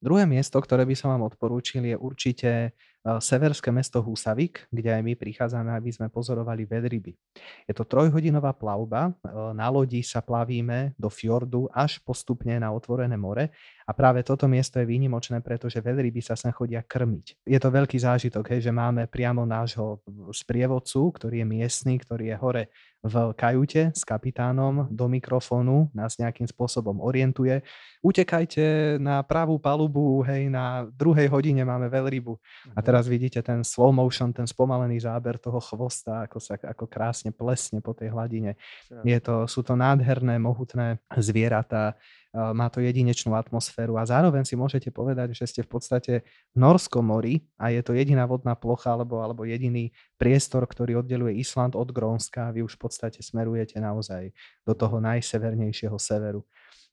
Druhé 0.00 0.24
miesto, 0.24 0.56
ktoré 0.56 0.88
by 0.88 0.96
som 0.96 1.12
vám 1.12 1.28
odporúčil, 1.28 1.84
je 1.84 1.96
určite 1.96 2.72
severské 3.00 3.72
mesto 3.72 4.04
Husavik, 4.04 4.68
kde 4.68 4.92
aj 4.92 5.02
my 5.02 5.16
prichádzame, 5.16 5.72
aby 5.72 5.88
sme 5.88 6.12
pozorovali 6.12 6.68
vedryby. 6.68 7.16
Je 7.64 7.72
to 7.72 7.88
trojhodinová 7.88 8.52
plavba, 8.52 9.16
na 9.56 9.66
lodi 9.72 10.04
sa 10.04 10.20
plavíme 10.20 10.92
do 11.00 11.08
fjordu 11.08 11.64
až 11.72 11.96
postupne 12.04 12.60
na 12.60 12.68
otvorené 12.68 13.16
more 13.16 13.48
a 13.88 13.92
práve 13.96 14.22
toto 14.22 14.46
miesto 14.46 14.78
je 14.78 14.86
výnimočné, 14.86 15.42
pretože 15.42 15.82
veľryby 15.82 16.22
sa 16.22 16.38
sem 16.38 16.54
chodia 16.54 16.84
krmiť. 16.84 17.42
Je 17.42 17.58
to 17.58 17.74
veľký 17.74 17.98
zážitok, 17.98 18.54
hej, 18.54 18.68
že 18.68 18.72
máme 18.72 19.08
priamo 19.10 19.42
nášho 19.42 19.98
sprievodcu, 20.30 21.10
ktorý 21.16 21.42
je 21.42 21.46
miestny, 21.48 21.98
ktorý 21.98 22.30
je 22.30 22.36
hore 22.38 22.64
v 23.00 23.32
kajute 23.32 23.96
s 23.96 24.04
kapitánom 24.04 24.84
do 24.92 25.08
mikrofónu, 25.08 25.88
nás 25.96 26.20
nejakým 26.20 26.44
spôsobom 26.44 27.00
orientuje. 27.00 27.64
Utekajte 28.04 29.00
na 29.00 29.24
pravú 29.24 29.56
palubu, 29.56 30.20
hej, 30.28 30.52
na 30.52 30.84
druhej 30.92 31.32
hodine 31.32 31.64
máme 31.64 31.88
veľrybu. 31.88 32.36
A 32.76 32.84
teraz 32.90 33.06
vidíte 33.06 33.38
ten 33.38 33.62
slow 33.62 33.94
motion, 33.94 34.34
ten 34.34 34.50
spomalený 34.50 35.06
záber 35.06 35.38
toho 35.38 35.62
chvosta, 35.62 36.26
ako 36.26 36.42
sa 36.42 36.58
ako 36.58 36.90
krásne 36.90 37.30
plesne 37.30 37.78
po 37.78 37.94
tej 37.94 38.10
hladine. 38.10 38.58
Je 39.06 39.14
to, 39.22 39.46
sú 39.46 39.62
to 39.62 39.78
nádherné, 39.78 40.42
mohutné 40.42 40.98
zvieratá, 41.14 41.94
má 42.34 42.66
to 42.70 42.82
jedinečnú 42.82 43.34
atmosféru 43.34 43.94
a 43.98 44.06
zároveň 44.06 44.42
si 44.42 44.54
môžete 44.58 44.90
povedať, 44.90 45.34
že 45.34 45.46
ste 45.46 45.60
v 45.62 45.70
podstate 45.70 46.14
v 46.54 46.56
Norskom 46.58 47.06
mori 47.06 47.46
a 47.62 47.70
je 47.70 47.78
to 47.82 47.94
jediná 47.94 48.26
vodná 48.26 48.58
plocha 48.58 48.90
alebo, 48.90 49.22
alebo 49.22 49.46
jediný 49.46 49.94
priestor, 50.18 50.66
ktorý 50.66 51.02
oddeluje 51.02 51.38
Island 51.38 51.78
od 51.78 51.94
Grónska. 51.94 52.50
Vy 52.50 52.66
už 52.66 52.74
v 52.74 52.90
podstate 52.90 53.22
smerujete 53.22 53.78
naozaj 53.78 54.34
do 54.66 54.74
toho 54.74 54.98
najsevernejšieho 54.98 55.98
severu. 55.98 56.42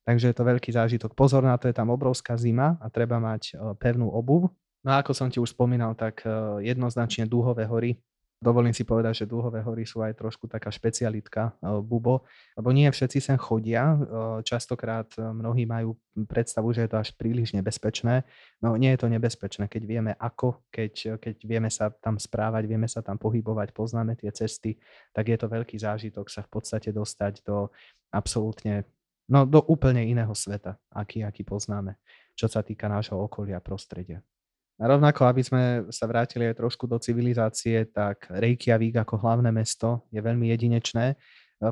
Takže 0.05 0.29
je 0.29 0.35
to 0.37 0.45
veľký 0.45 0.69
zážitok. 0.73 1.13
Pozor 1.13 1.45
na 1.45 1.57
to, 1.57 1.69
je 1.69 1.75
tam 1.75 1.93
obrovská 1.93 2.33
zima 2.37 2.77
a 2.81 2.89
treba 2.89 3.21
mať 3.21 3.57
pevnú 3.77 4.09
obuv, 4.09 4.49
No 4.87 4.95
a 4.95 5.03
ako 5.03 5.11
som 5.11 5.27
ti 5.27 5.43
už 5.43 5.51
spomínal, 5.51 5.99
tak 5.99 6.23
eh, 6.23 6.31
jednoznačne 6.71 7.27
Dúhové 7.27 7.67
hory. 7.67 7.99
Dovolím 8.37 8.71
si 8.71 8.87
povedať, 8.87 9.25
že 9.25 9.25
Dúhové 9.27 9.65
hory 9.65 9.81
sú 9.83 9.99
aj 9.99 10.15
trošku 10.15 10.47
taká 10.47 10.71
špecialitka 10.71 11.59
eh, 11.59 11.83
Bubo, 11.83 12.23
lebo 12.55 12.71
nie 12.71 12.87
všetci 12.87 13.19
sem 13.19 13.35
chodia. 13.35 13.83
Eh, 13.83 13.99
častokrát 14.47 15.11
mnohí 15.19 15.67
majú 15.67 15.99
predstavu, 16.15 16.71
že 16.71 16.87
je 16.87 16.89
to 16.95 17.03
až 17.03 17.11
príliš 17.19 17.51
nebezpečné. 17.51 18.23
No 18.63 18.79
nie 18.79 18.95
je 18.95 18.99
to 19.03 19.11
nebezpečné, 19.11 19.67
keď 19.67 19.83
vieme 19.83 20.11
ako, 20.15 20.63
keď, 20.71 21.19
keď 21.19 21.35
vieme 21.43 21.67
sa 21.67 21.91
tam 21.91 22.15
správať, 22.15 22.63
vieme 22.71 22.87
sa 22.87 23.03
tam 23.03 23.19
pohybovať, 23.19 23.75
poznáme 23.75 24.15
tie 24.15 24.31
cesty, 24.31 24.79
tak 25.11 25.27
je 25.27 25.35
to 25.35 25.51
veľký 25.51 25.75
zážitok 25.75 26.31
sa 26.31 26.47
v 26.47 26.49
podstate 26.55 26.95
dostať 26.95 27.43
do 27.43 27.75
absolútne, 28.15 28.87
no 29.27 29.43
do 29.43 29.59
úplne 29.67 30.07
iného 30.07 30.31
sveta, 30.31 30.79
aký, 30.95 31.27
aký 31.27 31.43
poznáme, 31.43 31.99
čo 32.39 32.47
sa 32.47 32.63
týka 32.63 32.87
nášho 32.87 33.19
okolia, 33.19 33.59
prostredia. 33.59 34.23
A 34.77 34.85
rovnako, 34.85 35.25
aby 35.25 35.41
sme 35.41 35.63
sa 35.89 36.05
vrátili 36.05 36.45
aj 36.45 36.61
trošku 36.61 36.85
do 36.85 37.01
civilizácie, 37.01 37.89
tak 37.89 38.29
Reykjavík 38.29 39.01
ako 39.01 39.17
hlavné 39.17 39.49
mesto 39.49 40.05
je 40.13 40.21
veľmi 40.21 40.53
jedinečné. 40.53 41.17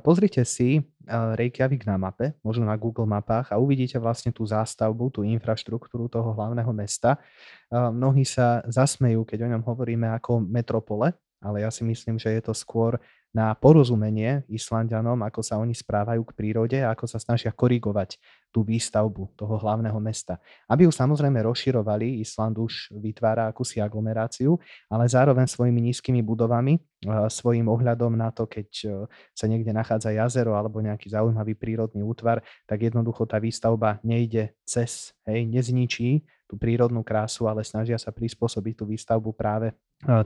Pozrite 0.02 0.42
si 0.42 0.82
Reykjavík 1.06 1.86
na 1.86 2.02
mape, 2.02 2.34
možno 2.42 2.66
na 2.66 2.74
Google 2.74 3.06
mapách 3.06 3.54
a 3.54 3.62
uvidíte 3.62 4.02
vlastne 4.02 4.34
tú 4.34 4.42
zástavbu, 4.42 5.14
tú 5.14 5.22
infraštruktúru 5.22 6.10
toho 6.10 6.34
hlavného 6.34 6.74
mesta. 6.74 7.22
Mnohí 7.70 8.26
sa 8.26 8.66
zasmejú, 8.66 9.22
keď 9.22 9.46
o 9.46 9.52
ňom 9.54 9.62
hovoríme 9.62 10.10
ako 10.18 10.42
metropole, 10.42 11.14
ale 11.38 11.62
ja 11.62 11.70
si 11.70 11.86
myslím, 11.86 12.18
že 12.18 12.34
je 12.34 12.42
to 12.42 12.58
skôr 12.58 12.98
na 13.36 13.52
porozumenie 13.52 14.48
Islandianom, 14.48 15.20
ako 15.28 15.44
sa 15.44 15.60
oni 15.60 15.76
správajú 15.76 16.24
k 16.24 16.36
prírode 16.40 16.80
a 16.80 16.96
ako 16.96 17.04
sa 17.04 17.20
snažia 17.20 17.52
korigovať 17.52 18.16
tú 18.48 18.64
výstavbu 18.64 19.36
toho 19.36 19.60
hlavného 19.60 20.00
mesta. 20.00 20.40
Aby 20.72 20.88
ju 20.88 20.92
samozrejme 20.96 21.44
rozširovali, 21.44 22.24
Island 22.24 22.56
už 22.56 22.96
vytvára 22.96 23.52
akúsi 23.52 23.84
aglomeráciu, 23.84 24.56
ale 24.88 25.12
zároveň 25.12 25.52
svojimi 25.52 25.92
nízkymi 25.92 26.24
budovami, 26.24 26.80
svojim 27.28 27.68
ohľadom 27.68 28.16
na 28.16 28.32
to, 28.32 28.48
keď 28.48 28.70
e, 28.82 28.88
sa 29.36 29.46
niekde 29.46 29.70
nachádza 29.76 30.16
jazero 30.16 30.56
alebo 30.58 30.80
nejaký 30.82 31.12
zaujímavý 31.12 31.54
prírodný 31.54 32.02
útvar, 32.02 32.42
tak 32.66 32.88
jednoducho 32.88 33.28
tá 33.28 33.38
výstavba 33.38 34.00
nejde 34.02 34.56
cez, 34.64 35.14
hej, 35.28 35.46
nezničí 35.46 36.24
tú 36.50 36.58
prírodnú 36.58 37.06
krásu, 37.06 37.46
ale 37.46 37.62
snažia 37.62 37.98
sa 37.98 38.10
prispôsobiť 38.10 38.74
tú 38.80 38.90
výstavbu 38.90 39.38
práve 39.38 39.70
e, 39.70 39.76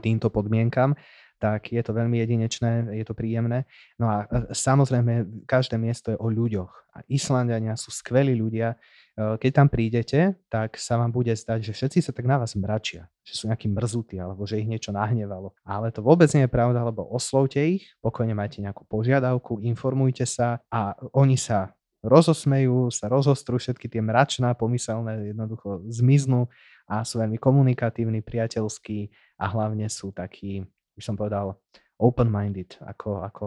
týmto 0.00 0.30
podmienkam 0.32 0.94
tak 1.40 1.72
je 1.72 1.80
to 1.80 1.96
veľmi 1.96 2.20
jedinečné, 2.20 2.92
je 2.92 3.04
to 3.08 3.16
príjemné. 3.16 3.64
No 3.96 4.12
a 4.12 4.28
e, 4.28 4.52
samozrejme, 4.52 5.44
každé 5.48 5.80
miesto 5.80 6.12
je 6.12 6.20
o 6.20 6.28
ľuďoch. 6.28 6.68
A 6.92 7.00
Islandiania 7.08 7.80
sú 7.80 7.88
skvelí 7.88 8.36
ľudia. 8.36 8.76
E, 9.16 9.40
keď 9.40 9.50
tam 9.64 9.68
prídete, 9.72 10.36
tak 10.52 10.76
sa 10.76 11.00
vám 11.00 11.08
bude 11.08 11.32
zdať, 11.32 11.64
že 11.64 11.72
všetci 11.72 11.98
sa 12.04 12.12
tak 12.12 12.28
na 12.28 12.36
vás 12.36 12.52
mračia, 12.52 13.08
že 13.24 13.40
sú 13.40 13.48
nejakí 13.48 13.72
mrzutí, 13.72 14.20
alebo 14.20 14.44
že 14.44 14.60
ich 14.60 14.68
niečo 14.68 14.92
nahnevalo. 14.92 15.56
Ale 15.64 15.88
to 15.88 16.04
vôbec 16.04 16.28
nie 16.36 16.44
je 16.44 16.52
pravda, 16.52 16.84
lebo 16.84 17.08
oslovte 17.08 17.58
ich, 17.64 17.88
pokojne 18.04 18.36
majte 18.36 18.60
nejakú 18.60 18.84
požiadavku, 18.84 19.64
informujte 19.64 20.28
sa 20.28 20.60
a 20.68 20.92
oni 21.16 21.40
sa 21.40 21.72
rozosmejú, 22.00 22.88
sa 22.92 23.12
rozostrú, 23.12 23.60
všetky 23.60 23.88
tie 23.88 24.00
mračná 24.00 24.56
pomyselné 24.56 25.36
jednoducho 25.36 25.84
zmiznú 25.88 26.48
a 26.88 27.04
sú 27.04 27.20
veľmi 27.20 27.36
komunikatívni, 27.36 28.24
priateľskí 28.24 29.12
a 29.36 29.44
hlavne 29.46 29.86
sú 29.92 30.10
takí 30.10 30.64
by 31.00 31.04
som 31.04 31.16
povedal, 31.16 31.56
open-minded, 31.96 32.76
ako, 32.84 33.24
ako 33.24 33.46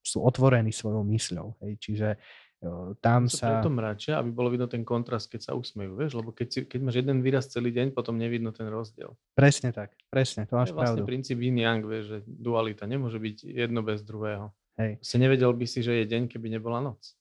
sú 0.00 0.24
otvorení 0.24 0.72
svojou 0.72 1.04
mysľou. 1.04 1.60
Hej. 1.60 1.72
Čiže 1.76 2.08
tam 2.98 3.30
sa... 3.30 3.62
Preto 3.62 3.70
mračia, 3.70 4.18
aby 4.18 4.34
bolo 4.34 4.50
vidno 4.50 4.66
ten 4.66 4.82
kontrast, 4.82 5.30
keď 5.30 5.40
sa 5.46 5.52
usmejú, 5.54 5.94
vieš? 5.94 6.18
Lebo 6.18 6.34
keď, 6.34 6.48
si, 6.50 6.58
keď 6.66 6.80
máš 6.82 6.96
jeden 6.98 7.22
výraz 7.22 7.46
celý 7.46 7.70
deň, 7.70 7.94
potom 7.94 8.18
nevidno 8.18 8.50
ten 8.50 8.66
rozdiel. 8.66 9.14
Presne 9.38 9.70
tak, 9.70 9.94
presne, 10.10 10.42
to 10.42 10.58
máš 10.58 10.74
to 10.74 10.74
je 10.74 10.78
vlastne 10.82 11.06
pravdu. 11.06 11.06
princíp 11.06 11.38
yin 11.38 11.62
yang, 11.62 11.86
vieš, 11.86 12.04
že 12.10 12.18
dualita 12.26 12.90
nemôže 12.90 13.22
byť 13.22 13.46
jedno 13.46 13.86
bez 13.86 14.02
druhého. 14.02 14.50
Hej. 14.74 14.98
Si 14.98 15.16
nevedel 15.22 15.54
by 15.54 15.66
si, 15.70 15.86
že 15.86 16.02
je 16.02 16.04
deň, 16.10 16.26
keby 16.26 16.50
nebola 16.50 16.82
noc. 16.82 17.14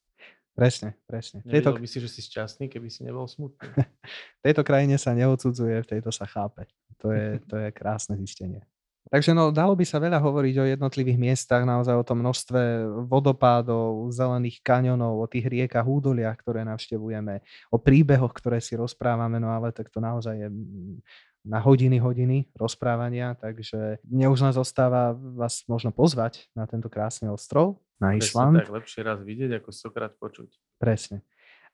Presne, 0.57 0.97
presne. 1.05 1.45
V 1.45 1.53
tejto... 1.53 1.77
by 1.77 1.85
si, 1.85 2.01
že 2.01 2.09
si 2.09 2.25
šťastný, 2.25 2.65
keby 2.65 2.89
si 2.89 3.05
nebol 3.05 3.29
smutný. 3.29 3.77
v 4.41 4.41
tejto 4.41 4.65
krajine 4.65 4.97
sa 4.97 5.13
neodsudzuje, 5.13 5.85
v 5.85 5.89
tejto 5.89 6.09
sa 6.09 6.25
chápe. 6.25 6.65
To 7.05 7.13
je, 7.13 7.37
to 7.45 7.61
je 7.61 7.69
krásne 7.69 8.17
zistenie. 8.17 8.65
Takže 9.07 9.31
no, 9.31 9.55
dalo 9.55 9.71
by 9.71 9.87
sa 9.87 10.03
veľa 10.03 10.19
hovoriť 10.19 10.55
o 10.59 10.65
jednotlivých 10.67 11.19
miestach, 11.19 11.63
naozaj 11.63 11.95
o 11.95 12.03
tom 12.03 12.19
množstve 12.19 12.59
vodopádov, 13.07 14.11
zelených 14.11 14.59
kaňonov, 14.59 15.23
o 15.23 15.27
tých 15.31 15.47
riekach, 15.47 15.87
údoliach, 15.87 16.35
ktoré 16.43 16.67
navštevujeme, 16.67 17.39
o 17.71 17.77
príbehoch, 17.79 18.35
ktoré 18.35 18.59
si 18.59 18.75
rozprávame, 18.75 19.39
no 19.39 19.47
ale 19.47 19.71
tak 19.71 19.87
to 19.87 20.03
naozaj 20.03 20.35
je 20.35 20.49
mm, 20.51 20.99
na 21.47 21.63
hodiny, 21.63 22.03
hodiny 22.03 22.51
rozprávania, 22.59 23.39
takže 23.39 24.03
mne 24.03 24.27
už 24.27 24.43
len 24.43 24.53
zostáva 24.53 25.15
vás 25.15 25.63
možno 25.71 25.95
pozvať 25.95 26.51
na 26.51 26.67
tento 26.67 26.91
krásny 26.91 27.31
ostrov, 27.31 27.79
na 27.97 28.19
Island. 28.19 28.61
tak 28.61 28.75
lepšie 28.75 29.01
raz 29.07 29.23
vidieť, 29.23 29.63
ako 29.63 29.69
stokrát 29.71 30.11
počuť. 30.19 30.51
Presne. 30.77 31.23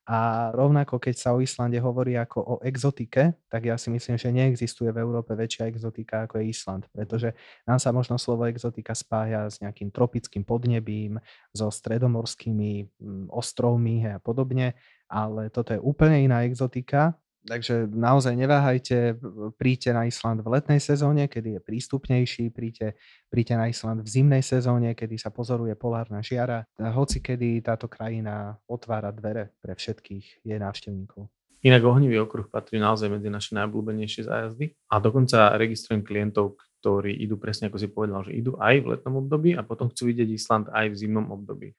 A 0.04 0.52
rovnako, 0.52 1.00
keď 1.00 1.16
sa 1.16 1.30
o 1.32 1.40
Islande 1.40 1.80
hovorí 1.80 2.20
ako 2.20 2.40
o 2.44 2.56
exotike, 2.60 3.40
tak 3.48 3.62
ja 3.64 3.80
si 3.80 3.88
myslím, 3.88 4.20
že 4.20 4.36
neexistuje 4.36 4.92
v 4.92 5.00
Európe 5.00 5.32
väčšia 5.32 5.72
exotika 5.72 6.28
ako 6.28 6.44
je 6.44 6.52
Island, 6.52 6.84
pretože 6.92 7.32
nám 7.64 7.80
sa 7.80 7.96
možno 7.96 8.20
slovo 8.20 8.44
exotika 8.44 8.92
spája 8.92 9.48
s 9.48 9.64
nejakým 9.64 9.96
tropickým 9.96 10.44
podnebím, 10.44 11.24
so 11.56 11.72
stredomorskými 11.72 13.00
mm, 13.00 13.32
ostrovmi 13.32 14.04
a 14.12 14.20
podobne, 14.20 14.76
ale 15.08 15.48
toto 15.48 15.72
je 15.72 15.80
úplne 15.80 16.20
iná 16.28 16.44
exotika 16.44 17.16
Takže 17.44 17.92
naozaj 17.92 18.40
neváhajte, 18.40 19.20
príďte 19.60 19.92
na 19.92 20.08
Island 20.08 20.48
v 20.48 20.52
letnej 20.56 20.80
sezóne, 20.80 21.28
kedy 21.28 21.60
je 21.60 21.62
prístupnejší, 21.62 22.56
príďte, 22.56 22.96
príďte 23.28 23.56
na 23.60 23.68
Island 23.68 24.00
v 24.00 24.08
zimnej 24.08 24.40
sezóne, 24.40 24.96
kedy 24.96 25.20
sa 25.20 25.28
pozoruje 25.28 25.76
polárna 25.76 26.24
žiara. 26.24 26.64
Hoci 26.80 27.20
kedy 27.20 27.60
táto 27.60 27.92
krajina 27.92 28.56
otvára 28.64 29.12
dvere 29.12 29.52
pre 29.60 29.76
všetkých 29.76 30.48
jej 30.48 30.56
návštevníkov. 30.56 31.28
Inak 31.64 31.84
ohnivý 31.84 32.24
okruh 32.24 32.48
patrí 32.48 32.80
naozaj 32.80 33.08
medzi 33.08 33.28
naše 33.28 33.56
najobľúbenejšie 33.56 34.28
zájazdy 34.28 34.76
a 34.92 35.00
dokonca 35.04 35.56
registrujem 35.60 36.04
klientov, 36.04 36.60
ktorí 36.84 37.16
idú 37.24 37.40
presne 37.40 37.72
ako 37.72 37.80
si 37.80 37.88
povedal, 37.88 38.28
že 38.28 38.36
idú 38.36 38.60
aj 38.60 38.84
v 38.84 38.88
letnom 38.96 39.24
období 39.24 39.56
a 39.56 39.64
potom 39.64 39.88
chcú 39.88 40.12
vidieť 40.12 40.28
Island 40.32 40.68
aj 40.72 40.92
v 40.92 41.00
zimnom 41.00 41.32
období. 41.32 41.72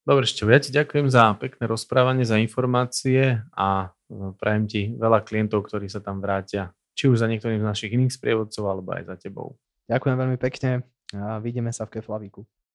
Dobre, 0.00 0.24
ešte 0.24 0.48
ja 0.48 0.60
ti 0.60 0.70
ďakujem 0.72 1.12
za 1.12 1.36
pekné 1.36 1.68
rozprávanie, 1.68 2.24
za 2.24 2.40
informácie 2.40 3.44
a 3.52 3.92
e, 4.08 4.32
prajem 4.40 4.64
ti 4.64 4.82
veľa 4.96 5.22
klientov, 5.22 5.68
ktorí 5.68 5.92
sa 5.92 6.00
tam 6.00 6.24
vrátia, 6.24 6.72
či 6.96 7.12
už 7.12 7.20
za 7.20 7.28
niektorým 7.28 7.60
z 7.60 7.68
našich 7.68 7.92
iných 7.92 8.16
sprievodcov, 8.16 8.64
alebo 8.64 8.96
aj 8.96 9.12
za 9.12 9.16
tebou. 9.20 9.60
Ďakujem 9.92 10.16
veľmi 10.16 10.38
pekne 10.40 10.88
a 11.12 11.36
vidíme 11.42 11.68
sa 11.74 11.84
v 11.84 12.00
Keflavíku. 12.00 12.46